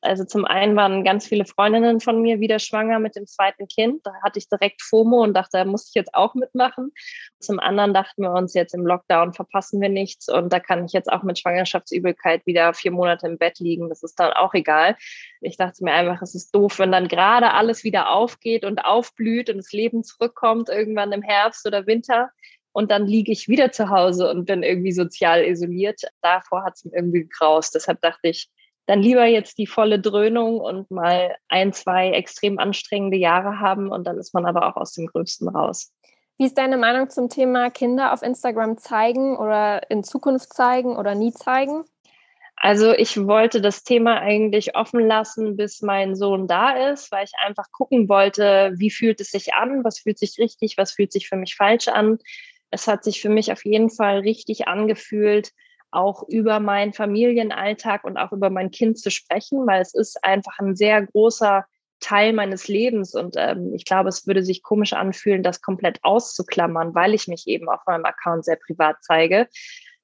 Also 0.01 0.23
zum 0.23 0.45
einen 0.45 0.75
waren 0.77 1.03
ganz 1.03 1.27
viele 1.27 1.45
Freundinnen 1.45 1.99
von 1.99 2.21
mir 2.21 2.39
wieder 2.39 2.59
schwanger 2.59 2.99
mit 2.99 3.15
dem 3.15 3.27
zweiten 3.27 3.67
Kind. 3.67 4.05
Da 4.05 4.13
hatte 4.23 4.39
ich 4.39 4.47
direkt 4.47 4.81
FOMO 4.81 5.23
und 5.23 5.33
dachte, 5.33 5.57
da 5.57 5.65
muss 5.65 5.89
ich 5.89 5.93
jetzt 5.93 6.13
auch 6.13 6.35
mitmachen. 6.35 6.91
Zum 7.39 7.59
anderen 7.59 7.93
dachten 7.93 8.21
wir 8.21 8.31
uns, 8.31 8.53
jetzt 8.53 8.73
im 8.73 8.85
Lockdown 8.85 9.33
verpassen 9.33 9.81
wir 9.81 9.89
nichts 9.89 10.29
und 10.29 10.53
da 10.53 10.59
kann 10.59 10.85
ich 10.85 10.93
jetzt 10.93 11.11
auch 11.11 11.23
mit 11.23 11.37
Schwangerschaftsübelkeit 11.37 12.45
wieder 12.45 12.73
vier 12.73 12.91
Monate 12.91 13.27
im 13.27 13.37
Bett 13.37 13.59
liegen. 13.59 13.89
Das 13.89 14.01
ist 14.01 14.19
dann 14.19 14.31
auch 14.31 14.53
egal. 14.53 14.95
Ich 15.41 15.57
dachte 15.57 15.83
mir 15.83 15.93
einfach, 15.93 16.21
es 16.21 16.33
ist 16.33 16.55
doof, 16.55 16.79
wenn 16.79 16.91
dann 16.91 17.09
gerade 17.09 17.51
alles 17.53 17.83
wieder 17.83 18.11
aufgeht 18.11 18.63
und 18.63 18.85
aufblüht 18.85 19.49
und 19.49 19.57
das 19.57 19.73
Leben 19.73 20.03
zurückkommt 20.03 20.69
irgendwann 20.69 21.11
im 21.11 21.21
Herbst 21.21 21.67
oder 21.67 21.87
Winter 21.87 22.29
und 22.71 22.91
dann 22.91 23.05
liege 23.05 23.31
ich 23.31 23.49
wieder 23.49 23.71
zu 23.71 23.89
Hause 23.89 24.29
und 24.29 24.45
bin 24.45 24.63
irgendwie 24.63 24.91
sozial 24.91 25.43
isoliert. 25.43 26.03
Davor 26.21 26.63
hat 26.63 26.75
es 26.75 26.85
mir 26.85 26.93
irgendwie 26.95 27.23
gekraust. 27.23 27.75
Deshalb 27.75 27.99
dachte 28.01 28.29
ich, 28.29 28.49
dann 28.89 29.03
lieber 29.03 29.25
jetzt 29.25 29.59
die 29.59 29.67
volle 29.67 29.99
Dröhnung 29.99 30.59
und 30.59 30.89
mal 30.89 31.35
ein, 31.47 31.73
zwei 31.73 32.09
extrem 32.09 32.57
anstrengende 32.57 33.17
Jahre 33.17 33.59
haben 33.59 33.91
und 33.91 34.07
dann 34.07 34.17
ist 34.17 34.33
man 34.33 34.47
aber 34.47 34.67
auch 34.67 34.77
aus 34.77 34.93
dem 34.93 35.05
Gröbsten 35.05 35.47
raus. 35.47 35.93
Wie 36.39 36.45
ist 36.45 36.57
deine 36.57 36.75
Meinung 36.75 37.07
zum 37.11 37.29
Thema 37.29 37.69
Kinder 37.69 38.13
auf 38.13 38.23
Instagram 38.23 38.79
zeigen 38.79 39.37
oder 39.37 39.91
in 39.91 40.03
Zukunft 40.03 40.53
zeigen 40.53 40.97
oder 40.97 41.13
nie 41.13 41.31
zeigen? 41.31 41.83
Also 42.55 42.91
ich 42.91 43.27
wollte 43.27 43.61
das 43.61 43.83
Thema 43.83 44.21
eigentlich 44.21 44.75
offen 44.75 45.05
lassen, 45.05 45.55
bis 45.55 45.83
mein 45.83 46.15
Sohn 46.15 46.47
da 46.47 46.89
ist, 46.89 47.11
weil 47.11 47.25
ich 47.25 47.33
einfach 47.45 47.65
gucken 47.71 48.09
wollte, 48.09 48.73
wie 48.75 48.89
fühlt 48.89 49.21
es 49.21 49.29
sich 49.29 49.53
an, 49.53 49.83
was 49.83 49.99
fühlt 49.99 50.17
sich 50.17 50.39
richtig, 50.39 50.77
was 50.77 50.93
fühlt 50.93 51.11
sich 51.11 51.29
für 51.29 51.37
mich 51.37 51.55
falsch 51.55 51.89
an. 51.89 52.17
Es 52.71 52.87
hat 52.87 53.03
sich 53.03 53.21
für 53.21 53.29
mich 53.29 53.51
auf 53.51 53.63
jeden 53.65 53.91
Fall 53.91 54.21
richtig 54.21 54.67
angefühlt, 54.67 55.51
auch 55.91 56.23
über 56.27 56.59
meinen 56.59 56.93
Familienalltag 56.93 58.03
und 58.03 58.17
auch 58.17 58.31
über 58.31 58.49
mein 58.49 58.71
Kind 58.71 58.99
zu 58.99 59.11
sprechen, 59.11 59.65
weil 59.65 59.81
es 59.81 59.93
ist 59.93 60.23
einfach 60.23 60.59
ein 60.59 60.75
sehr 60.75 61.05
großer 61.05 61.65
Teil 61.99 62.33
meines 62.33 62.67
Lebens 62.67 63.13
und 63.13 63.35
ähm, 63.37 63.73
ich 63.73 63.85
glaube, 63.85 64.09
es 64.09 64.25
würde 64.25 64.43
sich 64.43 64.63
komisch 64.63 64.93
anfühlen, 64.93 65.43
das 65.43 65.61
komplett 65.61 65.99
auszuklammern, 66.03 66.95
weil 66.95 67.13
ich 67.13 67.27
mich 67.27 67.47
eben 67.47 67.67
auf 67.69 67.81
meinem 67.85 68.05
Account 68.05 68.45
sehr 68.45 68.55
privat 68.55 68.97
zeige. 69.01 69.47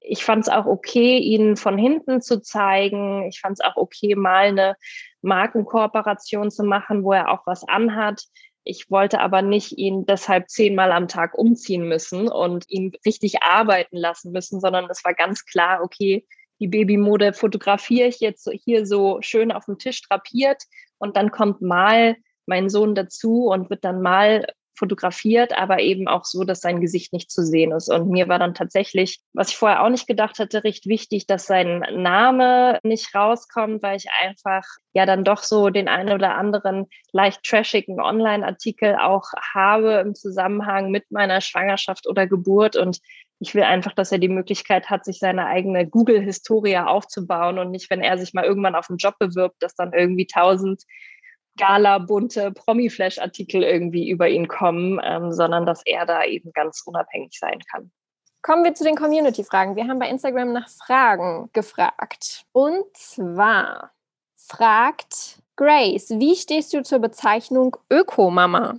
Ich 0.00 0.24
fand 0.24 0.44
es 0.44 0.52
auch 0.52 0.66
okay, 0.66 1.18
ihn 1.18 1.56
von 1.56 1.78
hinten 1.78 2.20
zu 2.20 2.40
zeigen. 2.40 3.26
Ich 3.28 3.40
fand 3.40 3.58
es 3.58 3.64
auch 3.64 3.76
okay, 3.76 4.14
mal 4.14 4.46
eine 4.46 4.76
Markenkooperation 5.22 6.50
zu 6.50 6.64
machen, 6.64 7.02
wo 7.02 7.12
er 7.12 7.30
auch 7.30 7.46
was 7.46 7.66
anhat. 7.66 8.24
Ich 8.68 8.90
wollte 8.90 9.20
aber 9.20 9.42
nicht 9.42 9.78
ihn 9.78 10.06
deshalb 10.06 10.50
zehnmal 10.50 10.90
am 10.90 11.06
Tag 11.06 11.38
umziehen 11.38 11.86
müssen 11.86 12.26
und 12.26 12.64
ihn 12.68 12.90
richtig 13.06 13.42
arbeiten 13.44 13.96
lassen 13.96 14.32
müssen, 14.32 14.60
sondern 14.60 14.90
es 14.90 15.04
war 15.04 15.14
ganz 15.14 15.44
klar, 15.44 15.82
okay, 15.84 16.26
die 16.58 16.66
Babymode 16.66 17.32
fotografiere 17.32 18.08
ich 18.08 18.18
jetzt 18.18 18.50
hier 18.64 18.84
so 18.84 19.18
schön 19.20 19.52
auf 19.52 19.66
dem 19.66 19.78
Tisch 19.78 20.02
drapiert 20.02 20.64
und 20.98 21.16
dann 21.16 21.30
kommt 21.30 21.62
mal 21.62 22.16
mein 22.44 22.68
Sohn 22.68 22.96
dazu 22.96 23.46
und 23.46 23.70
wird 23.70 23.84
dann 23.84 24.02
mal 24.02 24.46
fotografiert, 24.76 25.56
aber 25.56 25.80
eben 25.80 26.08
auch 26.08 26.24
so, 26.24 26.44
dass 26.44 26.60
sein 26.60 26.80
Gesicht 26.80 27.12
nicht 27.12 27.30
zu 27.30 27.42
sehen 27.42 27.72
ist. 27.72 27.88
Und 27.88 28.08
mir 28.08 28.28
war 28.28 28.38
dann 28.38 28.54
tatsächlich, 28.54 29.20
was 29.32 29.50
ich 29.50 29.56
vorher 29.56 29.82
auch 29.82 29.88
nicht 29.88 30.06
gedacht 30.06 30.38
hatte, 30.38 30.64
recht 30.64 30.86
wichtig, 30.86 31.26
dass 31.26 31.46
sein 31.46 31.80
Name 31.94 32.78
nicht 32.82 33.14
rauskommt, 33.14 33.82
weil 33.82 33.96
ich 33.96 34.06
einfach 34.22 34.64
ja 34.92 35.06
dann 35.06 35.24
doch 35.24 35.42
so 35.42 35.70
den 35.70 35.88
einen 35.88 36.14
oder 36.14 36.34
anderen 36.36 36.86
leicht 37.12 37.42
trashigen 37.42 38.00
Online-Artikel 38.00 38.96
auch 38.96 39.30
habe 39.54 39.94
im 39.94 40.14
Zusammenhang 40.14 40.90
mit 40.90 41.10
meiner 41.10 41.40
Schwangerschaft 41.40 42.06
oder 42.06 42.26
Geburt. 42.26 42.76
Und 42.76 43.00
ich 43.38 43.54
will 43.54 43.64
einfach, 43.64 43.92
dass 43.92 44.12
er 44.12 44.18
die 44.18 44.28
Möglichkeit 44.28 44.88
hat, 44.88 45.04
sich 45.04 45.18
seine 45.18 45.46
eigene 45.46 45.86
Google-Historie 45.86 46.78
aufzubauen 46.78 47.58
und 47.58 47.70
nicht, 47.70 47.90
wenn 47.90 48.00
er 48.00 48.16
sich 48.18 48.32
mal 48.32 48.44
irgendwann 48.44 48.74
auf 48.74 48.88
einen 48.88 48.98
Job 48.98 49.18
bewirbt, 49.18 49.56
dass 49.60 49.74
dann 49.74 49.92
irgendwie 49.92 50.26
tausend 50.26 50.84
gala-bunte 51.56 52.52
Promi-Flash-Artikel 52.52 53.62
irgendwie 53.62 54.08
über 54.08 54.28
ihn 54.28 54.48
kommen, 54.48 55.00
ähm, 55.02 55.32
sondern 55.32 55.66
dass 55.66 55.82
er 55.84 56.06
da 56.06 56.24
eben 56.24 56.52
ganz 56.52 56.82
unabhängig 56.84 57.38
sein 57.38 57.60
kann. 57.70 57.90
Kommen 58.42 58.64
wir 58.64 58.74
zu 58.74 58.84
den 58.84 58.96
Community-Fragen. 58.96 59.74
Wir 59.74 59.88
haben 59.88 59.98
bei 59.98 60.08
Instagram 60.08 60.52
nach 60.52 60.68
Fragen 60.68 61.50
gefragt. 61.52 62.44
Und 62.52 62.84
zwar 62.94 63.90
fragt 64.36 65.42
Grace, 65.56 66.10
wie 66.10 66.36
stehst 66.36 66.72
du 66.72 66.82
zur 66.82 67.00
Bezeichnung 67.00 67.76
Ökomama? 67.90 68.78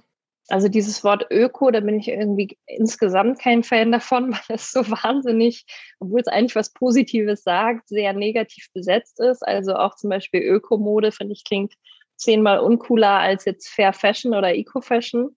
Also 0.50 0.70
dieses 0.70 1.04
Wort 1.04 1.26
Öko, 1.30 1.72
da 1.72 1.82
bin 1.82 2.00
ich 2.00 2.08
irgendwie 2.08 2.58
insgesamt 2.66 3.40
kein 3.40 3.64
Fan 3.64 3.92
davon, 3.92 4.32
weil 4.48 4.56
es 4.56 4.72
so 4.72 4.90
wahnsinnig, 4.90 5.66
obwohl 6.00 6.22
es 6.22 6.28
eigentlich 6.28 6.56
was 6.56 6.72
Positives 6.72 7.44
sagt, 7.44 7.90
sehr 7.90 8.14
negativ 8.14 8.70
besetzt 8.74 9.20
ist. 9.20 9.46
Also 9.46 9.76
auch 9.76 9.96
zum 9.96 10.10
Beispiel 10.10 10.42
Ökomode, 10.42 11.12
finde 11.12 11.34
ich, 11.34 11.44
klingt 11.44 11.74
zehnmal 12.18 12.60
uncooler 12.60 13.20
als 13.20 13.46
jetzt 13.46 13.70
Fair 13.70 13.94
Fashion 13.94 14.34
oder 14.34 14.54
Eco 14.56 14.82
Fashion. 14.82 15.36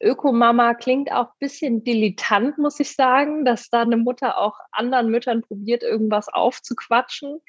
Ökomama 0.00 0.74
klingt 0.74 1.10
auch 1.12 1.26
ein 1.26 1.38
bisschen 1.38 1.84
dilettant, 1.84 2.58
muss 2.58 2.80
ich 2.80 2.94
sagen, 2.94 3.44
dass 3.44 3.70
da 3.70 3.82
eine 3.82 3.96
Mutter 3.96 4.38
auch 4.38 4.58
anderen 4.72 5.08
Müttern 5.08 5.42
probiert, 5.42 5.82
irgendwas 5.82 6.28
aufzuquatschen. 6.28 7.40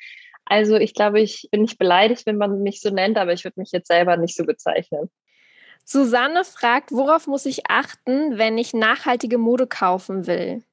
Also 0.45 0.75
ich 0.77 0.93
glaube, 0.93 1.21
ich 1.21 1.47
bin 1.51 1.61
nicht 1.61 1.77
beleidigt, 1.77 2.25
wenn 2.25 2.37
man 2.37 2.61
mich 2.61 2.81
so 2.81 2.91
nennt, 2.91 3.17
aber 3.17 3.33
ich 3.33 3.43
würde 3.43 3.59
mich 3.59 3.71
jetzt 3.71 3.87
selber 3.87 4.15
nicht 4.15 4.35
so 4.35 4.45
bezeichnen. 4.45 5.09
Susanne 5.83 6.43
fragt, 6.45 6.91
worauf 6.91 7.27
muss 7.27 7.45
ich 7.45 7.69
achten, 7.69 8.37
wenn 8.37 8.57
ich 8.57 8.73
nachhaltige 8.73 9.37
Mode 9.37 9.67
kaufen 9.67 10.27
will? 10.27 10.63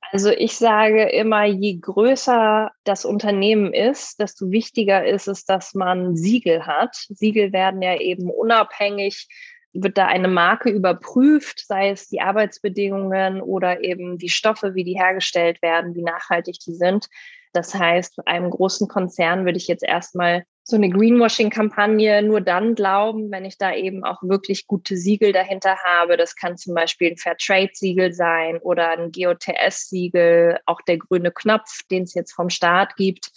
Also 0.00 0.30
ich 0.30 0.56
sage 0.56 1.08
immer, 1.10 1.44
je 1.44 1.76
größer 1.76 2.70
das 2.84 3.04
Unternehmen 3.04 3.74
ist, 3.74 4.20
desto 4.20 4.50
wichtiger 4.50 5.06
ist 5.06 5.28
es, 5.28 5.44
dass 5.44 5.74
man 5.74 6.16
Siegel 6.16 6.66
hat. 6.66 6.94
Siegel 7.08 7.52
werden 7.52 7.82
ja 7.82 8.00
eben 8.00 8.30
unabhängig, 8.30 9.28
wird 9.72 9.98
da 9.98 10.06
eine 10.06 10.28
Marke 10.28 10.70
überprüft, 10.70 11.64
sei 11.66 11.90
es 11.90 12.08
die 12.08 12.20
Arbeitsbedingungen 12.20 13.42
oder 13.42 13.84
eben 13.84 14.16
die 14.18 14.30
Stoffe, 14.30 14.74
wie 14.74 14.84
die 14.84 14.98
hergestellt 14.98 15.60
werden, 15.60 15.94
wie 15.94 16.02
nachhaltig 16.02 16.58
die 16.60 16.74
sind. 16.74 17.08
Das 17.52 17.74
heißt, 17.74 18.26
einem 18.26 18.50
großen 18.50 18.88
Konzern 18.88 19.44
würde 19.44 19.58
ich 19.58 19.68
jetzt 19.68 19.84
erstmal 19.84 20.44
so 20.70 20.76
eine 20.76 20.90
Greenwashing-Kampagne 20.90 22.22
nur 22.22 22.42
dann 22.42 22.74
glauben, 22.74 23.30
wenn 23.30 23.46
ich 23.46 23.56
da 23.56 23.72
eben 23.72 24.04
auch 24.04 24.22
wirklich 24.22 24.66
gute 24.66 24.98
Siegel 24.98 25.32
dahinter 25.32 25.78
habe. 25.82 26.18
Das 26.18 26.36
kann 26.36 26.58
zum 26.58 26.74
Beispiel 26.74 27.12
ein 27.12 27.16
Fairtrade-Siegel 27.16 28.12
sein 28.12 28.58
oder 28.58 28.90
ein 28.90 29.10
GOTS-Siegel, 29.10 30.58
auch 30.66 30.82
der 30.82 30.98
grüne 30.98 31.32
Knopf, 31.32 31.84
den 31.90 32.02
es 32.02 32.12
jetzt 32.12 32.32
vom 32.32 32.50
Staat 32.50 32.96
gibt. 32.96 33.30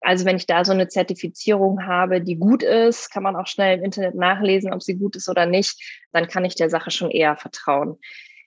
Also 0.00 0.24
wenn 0.24 0.38
ich 0.38 0.46
da 0.46 0.64
so 0.64 0.72
eine 0.72 0.88
Zertifizierung 0.88 1.86
habe, 1.86 2.22
die 2.22 2.36
gut 2.36 2.62
ist, 2.62 3.10
kann 3.10 3.24
man 3.24 3.36
auch 3.36 3.46
schnell 3.46 3.76
im 3.76 3.84
Internet 3.84 4.14
nachlesen, 4.14 4.72
ob 4.72 4.82
sie 4.82 4.96
gut 4.96 5.16
ist 5.16 5.28
oder 5.28 5.44
nicht, 5.44 5.78
dann 6.12 6.28
kann 6.28 6.46
ich 6.46 6.54
der 6.54 6.70
Sache 6.70 6.90
schon 6.90 7.10
eher 7.10 7.36
vertrauen. 7.36 7.98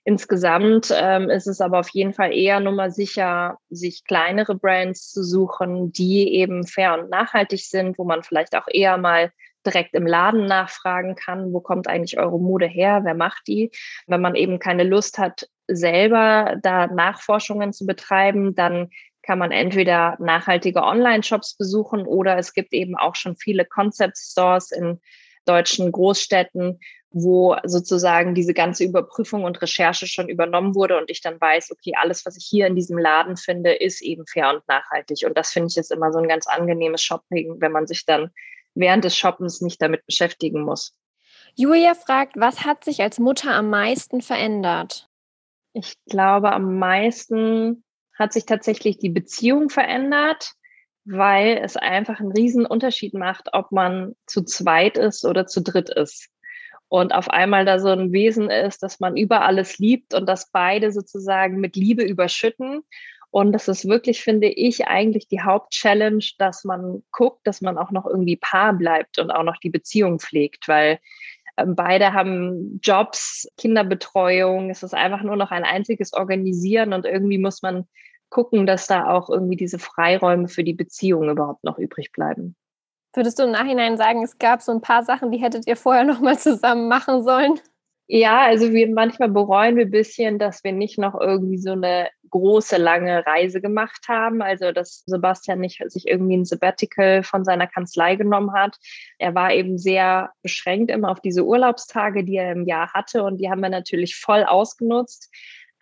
Insgesamt 0.06 0.94
ähm, 0.94 1.30
ist 1.30 1.48
es 1.48 1.62
aber 1.62 1.80
auf 1.80 1.90
jeden 1.90 2.14
Fall 2.14 2.34
eher 2.34 2.60
nummer 2.60 2.92
sicher, 2.92 3.58
sich 3.70 4.04
kleinere 4.04 4.56
Brands 4.56 5.12
zu 5.12 5.24
suchen, 5.24 5.94
die 5.94 6.34
eben 6.34 6.68
fair 6.68 7.00
und 7.00 7.10
nachhaltig 7.10 7.62
sind, 7.62 7.98
wo 7.98 8.04
man 8.04 8.22
vielleicht 8.24 8.56
auch 8.56 8.68
eher 8.68 8.98
mal 8.98 9.32
direkt 9.66 9.94
im 9.94 10.06
Laden 10.06 10.46
nachfragen 10.46 11.16
kann, 11.16 11.54
wo 11.54 11.62
kommt 11.62 11.88
eigentlich 11.88 12.20
eure 12.20 12.38
Mode 12.38 12.66
her, 12.66 13.02
wer 13.04 13.14
macht 13.14 13.48
die. 13.48 13.72
Wenn 14.06 14.20
man 14.20 14.36
eben 14.36 14.60
keine 14.60 14.84
Lust 14.84 15.18
hat, 15.18 15.48
selber 15.68 16.58
da 16.62 16.88
Nachforschungen 16.88 17.72
zu 17.72 17.86
betreiben, 17.86 18.56
dann 18.56 18.90
kann 19.22 19.40
man 19.40 19.52
entweder 19.52 20.18
nachhaltige 20.20 20.84
Online-Shops 20.84 21.56
besuchen 21.56 22.06
oder 22.06 22.38
es 22.38 22.54
gibt 22.54 22.74
eben 22.74 22.98
auch 22.98 23.16
schon 23.16 23.38
viele 23.38 23.64
Concept 23.64 24.18
Stores 24.18 24.72
in 24.72 25.00
deutschen 25.46 25.92
Großstädten, 25.92 26.80
wo 27.12 27.56
sozusagen 27.64 28.34
diese 28.34 28.54
ganze 28.54 28.84
Überprüfung 28.84 29.44
und 29.44 29.62
Recherche 29.62 30.08
schon 30.08 30.30
übernommen 30.30 30.74
wurde 30.74 30.98
und 30.98 31.12
ich 31.12 31.22
dann 31.22 31.40
weiß, 31.40 31.72
okay, 31.72 31.94
alles, 31.96 32.26
was 32.26 32.38
ich 32.38 32.46
hier 32.46 32.68
in 32.68 32.76
diesem 32.76 32.98
Laden 32.98 33.38
finde, 33.38 33.74
ist 33.74 34.02
eben 34.02 34.26
fair 34.26 34.50
und 34.50 34.68
nachhaltig. 34.68 35.26
Und 35.26 35.38
das 35.38 35.52
finde 35.52 35.68
ich 35.70 35.78
ist 35.78 35.92
immer 35.92 36.12
so 36.12 36.20
ein 36.20 36.28
ganz 36.28 36.48
angenehmes 36.48 37.04
Shopping, 37.04 37.58
wenn 37.60 37.72
man 37.72 37.86
sich 37.86 38.06
dann 38.06 38.32
während 38.74 39.04
des 39.04 39.16
Shoppens 39.16 39.62
nicht 39.62 39.82
damit 39.82 40.06
beschäftigen 40.06 40.64
muss. 40.64 40.98
Julia 41.56 41.94
fragt, 41.94 42.36
was 42.36 42.66
hat 42.66 42.84
sich 42.84 43.02
als 43.02 43.20
Mutter 43.20 43.52
am 43.54 43.70
meisten 43.70 44.22
verändert? 44.22 45.08
Ich 45.74 45.96
glaube, 46.06 46.52
am 46.52 46.80
meisten 46.80 47.84
hat 48.18 48.34
sich 48.34 48.46
tatsächlich 48.46 48.98
die 48.98 49.10
Beziehung 49.10 49.70
verändert, 49.70 50.54
weil 51.06 51.58
es 51.58 51.78
einfach 51.78 52.20
einen 52.20 52.32
riesen 52.32 52.66
Unterschied 52.66 53.14
macht, 53.14 53.50
ob 53.54 53.72
man 53.72 54.16
zu 54.26 54.44
zweit 54.44 54.98
ist 54.98 55.26
oder 55.26 55.48
zu 55.48 55.62
dritt 55.62 55.90
ist 55.90 56.30
und 56.94 57.12
auf 57.12 57.28
einmal 57.28 57.66
da 57.66 57.80
so 57.80 57.90
ein 57.90 58.12
Wesen 58.12 58.52
ist, 58.52 58.84
dass 58.84 59.00
man 59.00 59.18
über 59.18 59.42
alles 59.42 59.80
liebt 59.80 60.14
und 60.14 60.28
dass 60.28 60.52
beide 60.52 60.92
sozusagen 60.92 61.60
mit 61.60 61.76
Liebe 61.76 62.04
überschütten. 62.04 62.84
Und 63.32 63.52
das 63.52 63.68
ist 63.68 63.88
wirklich, 63.88 64.22
finde 64.22 64.48
ich, 64.48 64.86
eigentlich 64.86 65.28
die 65.28 65.42
Hauptchallenge, 65.42 66.24
dass 66.38 66.64
man 66.66 67.02
guckt, 67.12 67.48
dass 67.48 67.62
man 67.62 67.80
auch 67.80 67.90
noch 67.90 68.06
irgendwie 68.06 68.36
Paar 68.36 68.74
bleibt 68.74 69.18
und 69.18 69.32
auch 69.32 69.42
noch 69.42 69.58
die 69.58 69.72
Beziehung 69.72 70.20
pflegt, 70.20 70.68
weil 70.68 71.00
ähm, 71.58 71.76
beide 71.76 72.14
haben 72.14 72.80
Jobs, 72.84 73.52
Kinderbetreuung. 73.58 74.70
Es 74.70 74.84
ist 74.84 74.94
einfach 74.94 75.24
nur 75.24 75.36
noch 75.36 75.50
ein 75.50 75.64
einziges 75.64 76.14
Organisieren 76.14 76.94
und 76.94 77.08
irgendwie 77.08 77.40
muss 77.40 77.64
man 77.64 77.88
gucken, 78.34 78.66
dass 78.66 78.88
da 78.88 79.10
auch 79.10 79.30
irgendwie 79.30 79.56
diese 79.56 79.80
Freiräume 79.80 80.50
für 80.50 80.64
die 80.64 80.74
Beziehung 80.74 81.30
überhaupt 81.30 81.64
noch 81.64 81.78
übrig 81.78 82.12
bleiben. 82.12 82.56
Würdest 83.16 83.38
du 83.38 83.44
im 83.44 83.52
Nachhinein 83.52 83.96
sagen, 83.96 84.24
es 84.24 84.40
gab 84.40 84.62
so 84.64 84.72
ein 84.72 84.82
paar 84.82 85.04
Sachen, 85.04 85.32
die 85.32 85.38
hättet 85.38 85.68
ihr 85.68 85.78
vorher 85.78 86.04
noch 86.12 86.20
mal 86.20 86.38
zusammen 86.38 86.88
machen 86.88 87.24
sollen? 87.24 87.60
Ja, 88.08 88.42
also 88.42 88.74
wir 88.74 88.90
manchmal 88.90 89.30
bereuen 89.30 89.78
wir 89.78 89.86
ein 89.86 89.92
bisschen, 89.92 90.38
dass 90.38 90.64
wir 90.64 90.74
nicht 90.74 90.98
noch 90.98 91.20
irgendwie 91.20 91.58
so 91.58 91.72
eine 91.72 92.10
große, 92.32 92.78
lange 92.78 93.26
Reise 93.26 93.62
gemacht 93.62 94.08
haben. 94.10 94.42
Also, 94.42 94.72
dass 94.72 95.04
Sebastian 95.06 95.60
nicht 95.60 95.82
sich 95.90 96.08
irgendwie 96.08 96.38
ein 96.38 96.46
Sabbatical 96.46 97.24
von 97.24 97.46
seiner 97.46 97.68
Kanzlei 97.68 98.16
genommen 98.16 98.54
hat. 98.54 98.78
Er 99.20 99.36
war 99.36 99.54
eben 99.54 99.78
sehr 99.78 100.32
beschränkt 100.42 100.92
immer 100.92 101.12
auf 101.12 101.22
diese 101.22 101.46
Urlaubstage, 101.46 102.26
die 102.26 102.36
er 102.36 102.52
im 102.52 102.66
Jahr 102.66 102.92
hatte. 102.94 103.24
Und 103.24 103.38
die 103.38 103.50
haben 103.50 103.62
wir 103.62 103.70
natürlich 103.70 104.18
voll 104.18 104.44
ausgenutzt. 104.44 105.32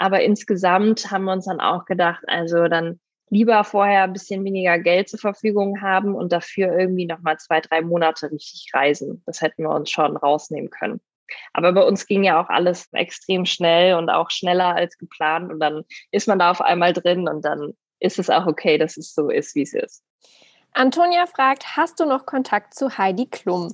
Aber 0.02 0.24
insgesamt 0.24 1.12
haben 1.12 1.26
wir 1.26 1.34
uns 1.34 1.46
dann 1.46 1.62
auch 1.62 1.86
gedacht, 1.86 2.24
also 2.26 2.68
dann 2.68 3.00
lieber 3.30 3.64
vorher 3.64 4.06
ein 4.06 4.14
bisschen 4.14 4.44
weniger 4.44 4.80
Geld 4.80 5.08
zur 5.10 5.20
Verfügung 5.20 5.80
haben 5.80 6.16
und 6.16 6.32
dafür 6.32 6.76
irgendwie 6.76 7.06
nochmal 7.06 7.38
zwei, 7.38 7.62
drei 7.62 7.84
Monate 7.84 8.32
richtig 8.32 8.72
reisen. 8.74 9.22
Das 9.28 9.42
hätten 9.42 9.62
wir 9.62 9.70
uns 9.70 9.92
schon 9.92 10.18
rausnehmen 10.18 10.72
können. 10.72 11.02
Aber 11.54 11.72
bei 11.72 11.84
uns 11.84 12.08
ging 12.08 12.24
ja 12.24 12.42
auch 12.42 12.50
alles 12.50 12.90
extrem 12.94 13.46
schnell 13.46 13.94
und 13.94 14.10
auch 14.10 14.32
schneller 14.32 14.76
als 14.76 14.98
geplant. 14.98 15.52
Und 15.54 15.60
dann 15.60 15.84
ist 16.10 16.28
man 16.28 16.40
da 16.40 16.50
auf 16.50 16.62
einmal 16.62 16.94
drin 16.94 17.30
und 17.30 17.46
dann 17.46 17.74
ist 18.00 18.18
es 18.18 18.32
auch 18.32 18.48
okay, 18.48 18.80
dass 18.80 18.98
es 18.98 19.14
so 19.14 19.30
ist, 19.30 19.54
wie 19.54 19.62
es 19.62 19.76
ist. 19.76 20.04
Antonia 20.74 21.28
fragt, 21.28 21.78
hast 21.78 22.00
du 22.00 22.06
noch 22.06 22.26
Kontakt 22.26 22.74
zu 22.74 22.98
Heidi 22.98 23.28
Klum? 23.28 23.72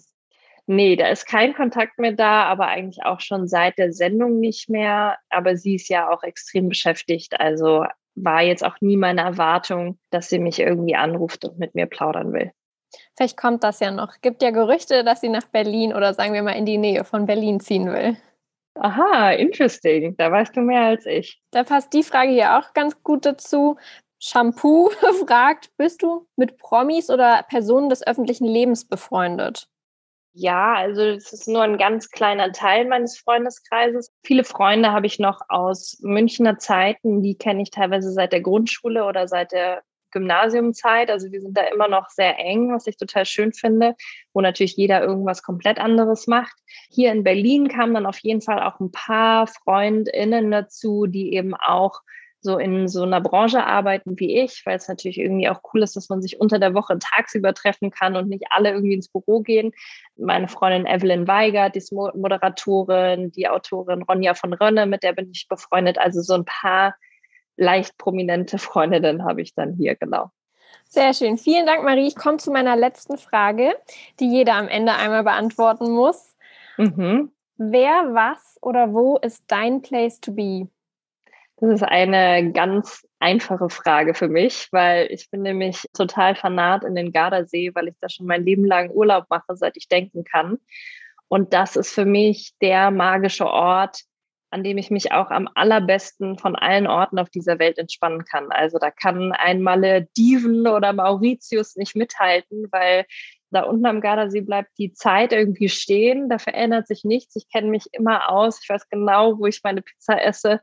Nee, 0.70 0.98
da 0.98 1.08
ist 1.08 1.26
kein 1.26 1.54
Kontakt 1.54 1.98
mehr 1.98 2.12
da, 2.12 2.44
aber 2.44 2.68
eigentlich 2.68 3.04
auch 3.06 3.22
schon 3.22 3.48
seit 3.48 3.78
der 3.78 3.94
Sendung 3.94 4.40
nicht 4.40 4.70
mehr. 4.70 5.18
Aber 5.30 5.56
sie 5.56 5.76
ist 5.76 5.88
ja 5.88 6.10
auch 6.10 6.24
extrem 6.24 6.68
beschäftigt. 6.68 7.40
Also 7.40 7.86
war 8.16 8.42
jetzt 8.42 8.66
auch 8.66 8.76
nie 8.82 8.98
meine 8.98 9.22
Erwartung, 9.22 9.98
dass 10.10 10.28
sie 10.28 10.40
mich 10.40 10.60
irgendwie 10.60 10.96
anruft 10.96 11.46
und 11.46 11.58
mit 11.58 11.74
mir 11.74 11.86
plaudern 11.86 12.34
will. 12.34 12.52
Vielleicht 13.16 13.38
kommt 13.38 13.64
das 13.64 13.80
ja 13.80 13.92
noch. 13.92 14.20
Gibt 14.22 14.42
ja 14.42 14.52
Gerüchte, 14.52 15.06
dass 15.06 15.22
sie 15.22 15.30
nach 15.30 15.46
Berlin 15.46 15.94
oder 15.94 16.14
sagen 16.14 16.34
wir 16.34 16.44
mal 16.44 16.52
in 16.52 16.66
die 16.66 16.78
Nähe 16.78 17.06
von 17.06 17.26
Berlin 17.26 17.60
ziehen 17.62 17.88
will. 17.88 18.18
Aha, 18.76 19.32
interesting. 19.32 20.16
Da 20.18 20.32
weißt 20.32 20.56
du 20.56 20.62
mehr 20.62 20.82
als 20.82 21.06
ich. 21.06 21.42
Da 21.52 21.64
passt 21.64 21.94
die 21.94 22.04
Frage 22.04 22.32
hier 22.32 22.58
auch 22.58 22.74
ganz 22.74 23.02
gut 23.04 23.26
dazu. 23.26 23.78
Shampoo 24.20 24.90
fragt, 25.26 25.72
bist 25.78 26.04
du 26.04 26.28
mit 26.36 26.58
Promis 26.58 27.10
oder 27.10 27.44
Personen 27.48 27.90
des 27.90 28.06
öffentlichen 28.06 28.46
Lebens 28.46 28.86
befreundet? 28.86 29.70
Ja, 30.40 30.76
also 30.76 31.02
es 31.02 31.34
ist 31.34 31.48
nur 31.48 31.64
ein 31.64 31.80
ganz 31.80 32.12
kleiner 32.12 32.52
Teil 32.52 32.86
meines 32.86 33.18
Freundeskreises. 33.18 34.12
Viele 34.24 34.44
Freunde 34.44 34.92
habe 34.92 35.08
ich 35.08 35.18
noch 35.18 35.42
aus 35.50 35.98
Münchner 36.02 36.60
Zeiten, 36.60 37.24
die 37.24 37.36
kenne 37.36 37.64
ich 37.64 37.72
teilweise 37.72 38.12
seit 38.12 38.34
der 38.34 38.42
Grundschule 38.42 39.06
oder 39.06 39.28
seit 39.28 39.52
der 39.52 39.82
Gymnasiumzeit. 40.12 41.10
Also 41.10 41.32
wir 41.32 41.42
sind 41.42 41.58
da 41.58 41.64
immer 41.64 41.88
noch 41.88 42.10
sehr 42.10 42.38
eng, 42.38 42.72
was 42.72 42.86
ich 42.86 42.98
total 42.98 43.26
schön 43.26 43.52
finde, 43.52 43.96
wo 44.32 44.42
natürlich 44.42 44.78
jeder 44.78 45.02
irgendwas 45.02 45.42
komplett 45.42 45.80
anderes 45.80 46.28
macht. 46.28 46.56
Hier 46.92 47.12
in 47.12 47.24
Berlin 47.24 47.68
kamen 47.68 47.96
dann 47.96 48.06
auf 48.06 48.20
jeden 48.20 48.42
Fall 48.42 48.62
auch 48.62 48.80
ein 48.80 48.92
paar 48.92 49.48
Freundinnen 49.48 50.52
dazu, 50.52 51.08
die 51.08 51.34
eben 51.34 51.56
auch 51.56 52.02
so 52.48 52.58
in 52.58 52.88
so 52.88 53.04
einer 53.04 53.20
Branche 53.20 53.66
arbeiten 53.66 54.18
wie 54.18 54.40
ich, 54.40 54.66
weil 54.66 54.78
es 54.78 54.88
natürlich 54.88 55.20
irgendwie 55.20 55.50
auch 55.50 55.60
cool 55.74 55.84
ist, 55.84 55.98
dass 55.98 56.08
man 56.08 56.22
sich 56.22 56.40
unter 56.40 56.60
der 56.60 56.74
Woche 56.74 56.98
tagsüber 56.98 57.54
treffen 57.54 57.92
kann 57.92 58.16
und 58.16 58.30
nicht 58.30 58.46
alle 58.50 58.72
irgendwie 58.72 58.94
ins 58.94 59.10
Büro 59.10 59.42
gehen. 59.42 59.74
Meine 60.16 60.48
Freundin 60.48 60.88
Evelyn 60.88 61.28
Weigert, 61.28 61.76
die 61.76 61.80
ist 61.80 61.92
Moderatorin, 61.92 63.32
die 63.34 63.50
Autorin 63.50 64.04
Ronja 64.04 64.34
von 64.34 64.54
Rönne, 64.54 64.86
mit 64.86 65.04
der 65.04 65.12
bin 65.12 65.30
ich 65.32 65.48
befreundet. 65.50 65.98
Also 65.98 66.22
so 66.22 66.36
ein 66.36 66.46
paar 66.46 66.96
leicht 67.58 67.98
prominente 67.98 68.58
Freundinnen 68.68 69.26
habe 69.26 69.42
ich 69.42 69.54
dann 69.54 69.74
hier, 69.74 69.96
genau. 69.96 70.32
Sehr 70.90 71.14
schön. 71.14 71.38
Vielen 71.38 71.66
Dank, 71.66 71.84
Marie. 71.84 72.08
Ich 72.08 72.16
komme 72.16 72.38
zu 72.38 72.50
meiner 72.50 72.78
letzten 72.78 73.18
Frage, 73.18 73.74
die 74.22 74.32
jeder 74.32 74.54
am 74.54 74.70
Ende 74.70 74.94
einmal 74.94 75.24
beantworten 75.24 75.92
muss. 75.92 76.38
Mhm. 76.78 77.32
Wer, 77.58 78.14
was 78.14 78.58
oder 78.62 78.94
wo 78.94 79.18
ist 79.18 79.44
dein 79.48 79.82
Place 79.82 80.22
to 80.22 80.32
be? 80.32 80.70
Das 81.60 81.72
ist 81.72 81.84
eine 81.84 82.52
ganz 82.52 83.08
einfache 83.20 83.70
Frage 83.70 84.14
für 84.14 84.28
mich, 84.28 84.68
weil 84.72 85.12
ich 85.12 85.30
bin 85.32 85.42
nämlich 85.42 85.86
total 85.94 86.36
fanat 86.36 86.84
in 86.84 86.94
den 86.94 87.12
Gardasee, 87.12 87.72
weil 87.74 87.88
ich 87.88 87.96
da 88.00 88.10
schon 88.10 88.28
mein 88.28 88.46
Leben 88.46 88.64
lang 88.64 88.92
Urlaub 88.92 89.26
mache, 89.30 89.56
seit 89.56 89.76
ich 89.76 89.88
denken 89.88 90.24
kann. 90.24 90.60
Und 91.28 91.54
das 91.54 91.76
ist 91.76 91.94
für 91.94 92.06
mich 92.06 92.54
der 92.62 92.92
magische 92.92 93.48
Ort, 93.48 94.02
an 94.52 94.64
dem 94.64 94.78
ich 94.78 94.92
mich 94.92 95.12
auch 95.12 95.32
am 95.32 95.50
allerbesten 95.56 96.38
von 96.38 96.56
allen 96.56 96.88
Orten 96.88 97.20
auf 97.20 97.30
dieser 97.30 97.58
Welt 97.60 97.80
entspannen 97.80 98.24
kann. 98.24 98.52
Also 98.52 98.78
da 98.78 98.92
kann 98.92 99.34
ein 99.34 99.62
Malediven 99.62 100.68
oder 100.68 100.94
Mauritius 100.94 101.76
nicht 101.76 101.96
mithalten, 101.96 102.68
weil 102.72 103.06
da 103.50 103.64
unten 103.64 103.86
am 103.86 104.02
Gardasee 104.02 104.42
bleibt 104.42 104.78
die 104.78 104.94
Zeit 104.94 105.32
irgendwie 105.32 105.70
stehen, 105.70 106.30
da 106.30 106.38
verändert 106.38 106.88
sich 106.88 107.04
nichts. 107.04 107.36
Ich 107.36 107.50
kenne 107.50 107.70
mich 107.70 107.86
immer 107.94 108.30
aus, 108.30 108.60
ich 108.62 108.70
weiß 108.70 108.90
genau, 108.90 109.40
wo 109.40 109.46
ich 109.48 109.62
meine 109.64 109.82
Pizza 109.82 110.22
esse. 110.22 110.62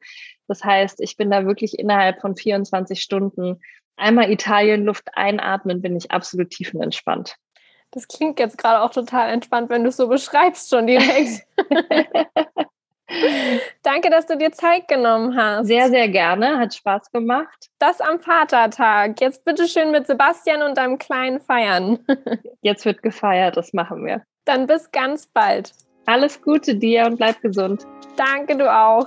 Das 0.48 0.64
heißt, 0.64 1.00
ich 1.00 1.16
bin 1.16 1.30
da 1.30 1.46
wirklich 1.46 1.78
innerhalb 1.78 2.20
von 2.20 2.36
24 2.36 3.00
Stunden 3.00 3.60
einmal 3.96 4.30
Italien 4.30 4.84
Luft 4.84 5.08
einatmen, 5.14 5.82
bin 5.82 5.96
ich 5.96 6.10
absolut 6.10 6.50
tiefenentspannt. 6.50 7.36
Das 7.90 8.08
klingt 8.08 8.40
jetzt 8.40 8.58
gerade 8.58 8.82
auch 8.82 8.90
total 8.90 9.30
entspannt, 9.30 9.70
wenn 9.70 9.84
du 9.84 9.88
es 9.90 9.96
so 9.96 10.08
beschreibst 10.08 10.68
schon 10.68 10.86
direkt. 10.86 11.46
Danke, 13.82 14.10
dass 14.10 14.26
du 14.26 14.36
dir 14.36 14.50
Zeit 14.50 14.88
genommen 14.88 15.36
hast. 15.36 15.66
Sehr, 15.66 15.88
sehr 15.88 16.08
gerne. 16.08 16.58
Hat 16.58 16.74
Spaß 16.74 17.12
gemacht. 17.12 17.70
Das 17.78 18.00
am 18.00 18.18
Vatertag. 18.18 19.20
Jetzt 19.20 19.44
bitte 19.44 19.68
schön 19.68 19.92
mit 19.92 20.06
Sebastian 20.06 20.62
und 20.62 20.76
deinem 20.76 20.98
Kleinen 20.98 21.40
feiern. 21.40 22.00
Jetzt 22.62 22.84
wird 22.84 23.02
gefeiert, 23.02 23.56
das 23.56 23.72
machen 23.72 24.04
wir. 24.04 24.22
Dann 24.44 24.66
bis 24.66 24.90
ganz 24.90 25.26
bald. 25.26 25.72
Alles 26.06 26.42
Gute 26.42 26.74
dir 26.74 27.06
und 27.06 27.16
bleib 27.16 27.40
gesund. 27.40 27.86
Danke, 28.16 28.56
du 28.56 28.72
auch. 28.72 29.06